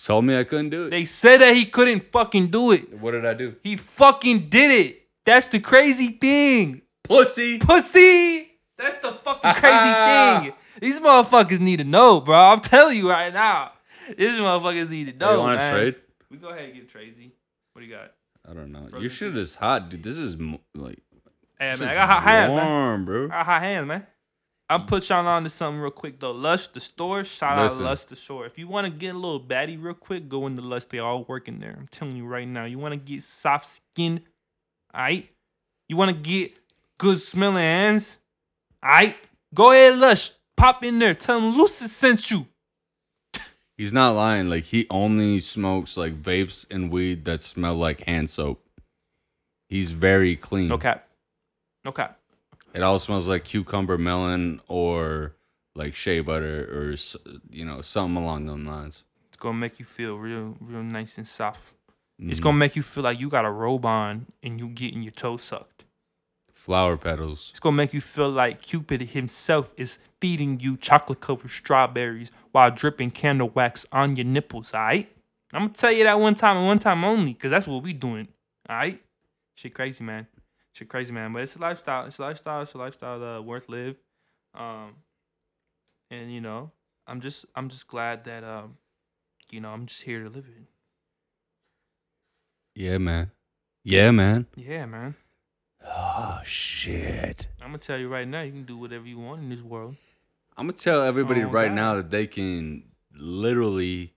[0.07, 0.90] Told me I couldn't do it.
[0.90, 3.00] They said that he couldn't fucking do it.
[3.00, 3.57] what did I do?
[3.64, 5.02] He fucking did it.
[5.24, 6.82] That's the crazy thing.
[7.02, 7.59] Pussy.
[7.59, 8.52] Pussy.
[8.78, 10.54] That's the fucking crazy thing.
[10.80, 12.38] These motherfuckers need to know, bro.
[12.38, 13.72] I'm telling you right now.
[14.16, 15.32] These motherfuckers need to know.
[15.32, 15.96] you want to trade?
[16.30, 17.32] We go ahead and get crazy.
[17.72, 18.12] What do you got?
[18.48, 18.82] I don't know.
[18.82, 20.04] Frozen Your shit is hot, dude.
[20.04, 20.36] This is
[20.76, 21.00] like
[21.59, 23.04] Hey man, I got hot hands, man.
[23.04, 23.24] bro.
[23.24, 24.07] I got hot hands, man.
[24.68, 26.32] I'll put y'all on to something real quick though.
[26.32, 27.82] Lush, the store, shout Listen.
[27.84, 28.46] out Lush, the store.
[28.46, 30.86] If you want to get a little baddie real quick, go into Lush.
[30.86, 31.76] They all work in there.
[31.78, 32.64] I'm telling you right now.
[32.64, 34.22] You want to get soft skin,
[34.92, 35.30] alright?
[35.88, 36.58] You want to get
[36.98, 38.18] good smelling hands,
[38.84, 39.16] alright?
[39.54, 40.32] Go ahead, Lush.
[40.56, 41.14] Pop in there.
[41.14, 42.46] Tell them Lucy sent you.
[43.76, 44.48] He's not lying.
[44.48, 48.64] Like he only smokes like vapes and weed that smell like hand soap.
[49.68, 50.68] He's very clean.
[50.68, 51.08] No cap.
[51.84, 52.15] No cap.
[52.77, 55.35] It all smells like cucumber melon or
[55.74, 56.95] like shea butter or
[57.49, 59.03] you know something along those lines.
[59.29, 61.72] It's gonna make you feel real, real nice and soft.
[62.20, 62.31] Mm.
[62.31, 65.12] It's gonna make you feel like you got a robe on and you getting your
[65.12, 65.87] toes sucked.
[66.53, 67.49] Flower petals.
[67.53, 72.70] It's gonna make you feel like Cupid himself is feeding you chocolate covered strawberries while
[72.70, 75.11] dripping candle wax on your nipples, alright?
[75.55, 77.95] I'm gonna tell you that one time and one time only, cause that's what we
[77.95, 78.29] doing.
[78.68, 79.03] Alright?
[79.55, 80.27] Shit crazy, man.
[80.77, 81.33] Shit crazy, man.
[81.33, 82.05] But it's a lifestyle.
[82.05, 82.61] It's a lifestyle.
[82.61, 83.97] It's a lifestyle uh, worth live.
[84.53, 84.97] Um,
[86.11, 86.70] and you know,
[87.07, 88.77] I'm just I'm just glad that um,
[89.51, 90.64] you know, I'm just here to live it.
[92.74, 93.31] Yeah, man.
[93.85, 94.49] Yeah, man.
[94.55, 95.14] Yeah, man.
[95.83, 97.49] Oh shit.
[97.62, 99.97] I'm gonna tell you right now, you can do whatever you want in this world.
[100.59, 101.74] I'm gonna tell everybody Oh, right God.
[101.74, 102.83] now that they can
[103.14, 104.12] literally.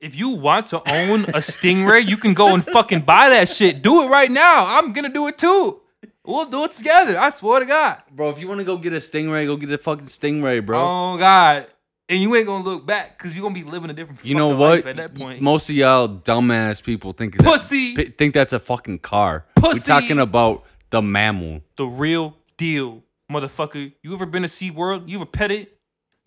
[0.00, 3.82] If you want to own a Stingray, you can go and fucking buy that shit.
[3.82, 4.78] Do it right now.
[4.78, 5.80] I'm gonna do it too.
[6.24, 7.18] We'll do it together.
[7.18, 8.02] I swear to God.
[8.12, 10.78] Bro, if you want to go get a stingray, go get a fucking stingray, bro.
[10.78, 11.66] Oh God.
[12.08, 14.50] And you ain't gonna look back because you're gonna be living a different you know
[14.50, 14.84] what?
[14.84, 15.42] life at that point.
[15.42, 17.94] Most of y'all dumbass people think that, Pussy.
[17.94, 19.46] think that's a fucking car.
[19.56, 19.86] We're Pussy.
[19.88, 21.62] talking about the mammal.
[21.76, 23.92] the real deal, motherfucker.
[24.02, 25.08] You ever been to SeaWorld?
[25.08, 25.77] You ever pet it?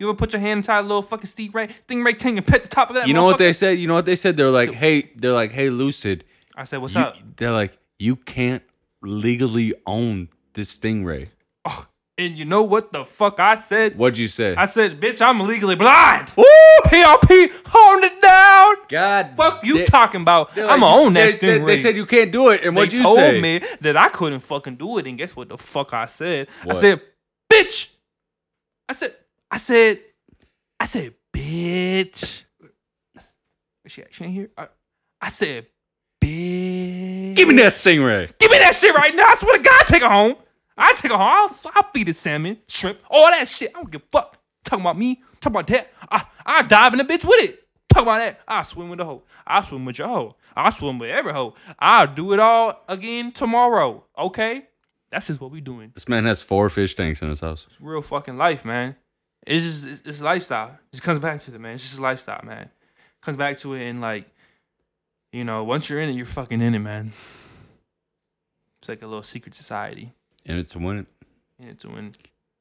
[0.02, 2.68] You ever put your hand inside a little fucking stingray, stingray tank and pet the
[2.68, 3.06] top of that?
[3.06, 3.78] You know what they said?
[3.78, 4.36] You know what they said?
[4.36, 6.24] They're like, So- hey, they're like, hey, Lucid.
[6.56, 8.64] I said, "What's you- up?" They're like, you can't
[9.00, 11.28] legally own this stingray.
[11.64, 11.86] Oh,
[12.18, 13.96] and you know what the fuck I said?
[13.96, 14.56] What'd you say?
[14.56, 16.44] I said, "Bitch, I'm legally blind." Woo!
[16.86, 18.74] PLP, hold it down.
[18.88, 20.48] God, Fuck you they- talking about?
[20.56, 21.66] like, gonna own that they, they- stingray.
[21.68, 23.40] They said you can't do it, and what'd you told say?
[23.40, 26.48] me that I couldn't fucking do it, and guess what the fuck I said?
[26.64, 26.74] What?
[26.76, 27.00] I said,
[27.52, 27.90] "Bitch."
[28.88, 29.14] I said,
[29.52, 30.00] I said,
[30.80, 32.44] I said, "Bitch."
[33.86, 34.50] She, she ain't here.
[34.56, 34.66] I,
[35.20, 35.66] I said,
[36.22, 38.36] "Bitch." Give me that stingray.
[38.38, 39.24] Give me that shit right now.
[39.24, 40.36] I swear to God, take her home.
[40.78, 41.28] I take her home.
[41.28, 43.70] I'll, I'll feed the salmon, shrimp, all that shit.
[43.74, 44.38] I don't give a fuck.
[44.64, 45.92] Talking about me, talking about that.
[46.10, 47.58] I I dive in the bitch with it.
[47.92, 48.40] Talk about that.
[48.48, 49.22] I swim with the hoe.
[49.46, 50.36] I swim with your hoe.
[50.56, 51.54] I swim with every hoe.
[51.78, 54.04] I'll do it all again tomorrow.
[54.16, 54.66] Okay?
[55.10, 55.90] That's just what we doing.
[55.92, 57.64] This man has four fish tanks in his house.
[57.66, 58.96] It's real fucking life, man.
[59.46, 60.68] It's just it's, it's lifestyle.
[60.68, 61.74] It just comes back to it, man.
[61.74, 62.70] It's just lifestyle, man.
[63.20, 64.28] comes back to it and like,
[65.32, 67.12] you know, once you're in it, you're fucking in it, man.
[68.80, 70.12] It's like a little secret society.
[70.44, 71.08] And it's to win it
[71.60, 72.12] And it's when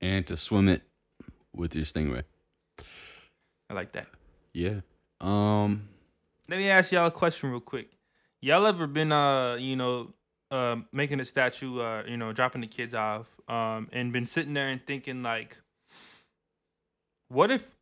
[0.01, 0.84] and to swim it
[1.55, 2.23] with your stingray.
[3.69, 4.07] I like that.
[4.53, 4.82] Yeah.
[5.19, 5.88] Um.
[6.47, 7.89] Let me ask y'all a question real quick.
[8.41, 10.13] Y'all ever been uh, you know,
[10.49, 14.53] uh making a statue, uh, you know, dropping the kids off, um, and been sitting
[14.53, 15.57] there and thinking like,
[17.32, 17.73] what if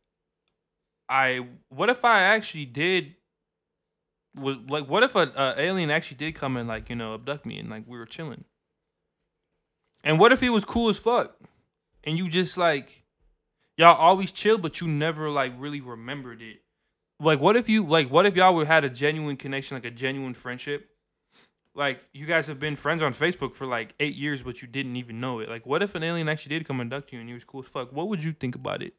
[1.08, 3.16] I what if I actually did
[4.36, 7.44] was like what if a, a alien actually did come and like, you know, abduct
[7.44, 8.44] me and like we were chilling?
[10.04, 11.36] And what if he was cool as fuck?
[12.04, 13.02] And you just like
[13.76, 16.60] y'all always chill, but you never like really remembered it.
[17.18, 20.34] Like what if you like what if y'all had a genuine connection like a genuine
[20.34, 20.88] friendship?
[21.74, 24.94] Like you guys have been friends on facebook for like eight years but you didn't
[24.94, 25.48] even know it.
[25.48, 27.62] Like what if an alien actually did come and abduct you and he was cool
[27.62, 27.92] as fuck?
[27.92, 28.94] What would you think about it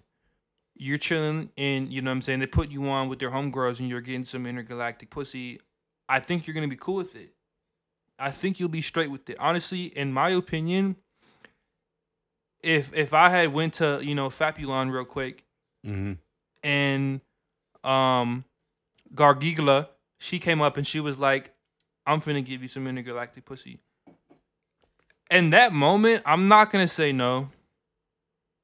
[0.75, 3.79] you're chilling and you know what i'm saying they put you on with their homegirls
[3.79, 5.59] and you're getting some intergalactic pussy
[6.09, 7.33] i think you're gonna be cool with it
[8.17, 10.95] i think you'll be straight with it honestly in my opinion
[12.63, 15.43] if if i had went to you know fapulon real quick
[15.85, 16.17] mhm.
[16.63, 17.21] and
[17.83, 18.45] um
[19.13, 19.87] Gargigla,
[20.19, 21.53] she came up and she was like,
[22.05, 23.79] I'm finna give you some intergalactic pussy.
[25.29, 27.49] In that moment, I'm not gonna say no.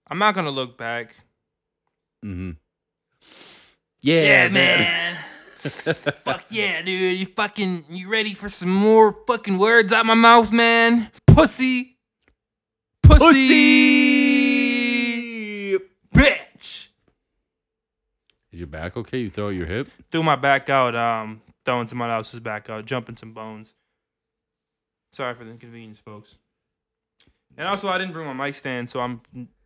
[0.09, 1.15] I'm not gonna look back.
[2.27, 2.57] Mhm.
[4.01, 5.15] Yeah, man.
[5.63, 7.17] Fuck yeah, dude.
[7.19, 11.09] You fucking you ready for some more fucking words out my mouth, man?
[11.25, 11.97] Pussy.
[13.03, 13.37] Pussy.
[16.13, 16.89] Bitch.
[18.51, 19.19] Is your back okay?
[19.19, 19.87] You throw your hip?
[20.11, 23.73] threw my back out, um, throwing somebody else's back out, jumping some bones.
[25.13, 26.37] Sorry for the inconvenience, folks.
[27.57, 29.21] And also, I didn't bring my mic stand, so I'm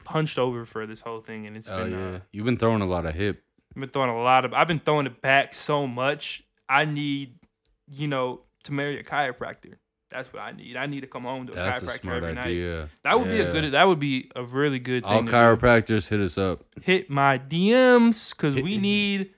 [0.07, 1.91] hunched over for this whole thing, and it's Oh been.
[1.91, 2.07] yeah.
[2.15, 3.43] Uh, You've been throwing a lot of hip.
[3.75, 4.53] I've been throwing a lot of.
[4.53, 6.43] I've been throwing it back so much.
[6.69, 7.35] I need,
[7.87, 9.73] you know, to marry a chiropractor.
[10.09, 10.75] That's what I need.
[10.75, 12.45] I need to come home to a That's a chiropractor smart every night.
[12.47, 12.89] idea.
[13.03, 13.43] That would be Yeah.
[13.43, 13.71] a good.
[13.73, 15.11] That would be a really good thing.
[15.13, 15.31] All to do.
[15.31, 16.65] chiropractors hit us up.
[16.81, 19.33] hit my DMs because we need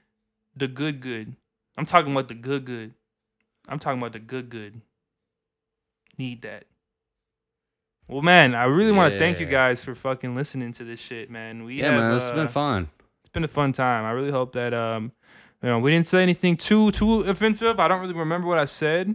[0.55, 1.35] the good good.
[1.77, 2.93] I'm talking about the good good.
[3.67, 4.81] I'm talking about the good good.
[6.17, 6.65] Need that.
[8.07, 11.31] Well, man, I really want to thank you guys for fucking listening to this shit,
[11.31, 11.63] man.
[11.63, 12.89] We Yeah, have, man, it's uh, been fun.
[13.21, 14.05] It's been a fun time.
[14.05, 15.11] I really hope that um,
[15.61, 17.79] you know, we didn't say anything too too offensive.
[17.79, 19.07] I don't really remember what I said.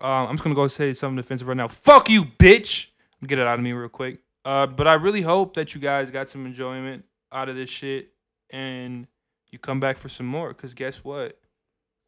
[0.00, 1.68] Um, I'm just gonna go say something offensive right now.
[1.68, 2.88] Fuck you, bitch.
[3.24, 4.18] Get it out of me real quick.
[4.44, 8.10] Uh, but I really hope that you guys got some enjoyment out of this shit
[8.50, 9.06] and
[9.50, 10.52] you come back for some more.
[10.54, 11.38] Cause guess what?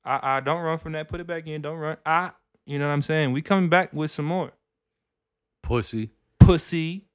[0.04, 1.08] I, I don't run from that.
[1.08, 1.62] Put it back in.
[1.62, 1.96] Don't run.
[2.06, 2.30] I,
[2.66, 3.32] you know what I'm saying?
[3.32, 4.52] We coming back with some more
[5.62, 6.10] Pussy.
[6.38, 7.07] pussy.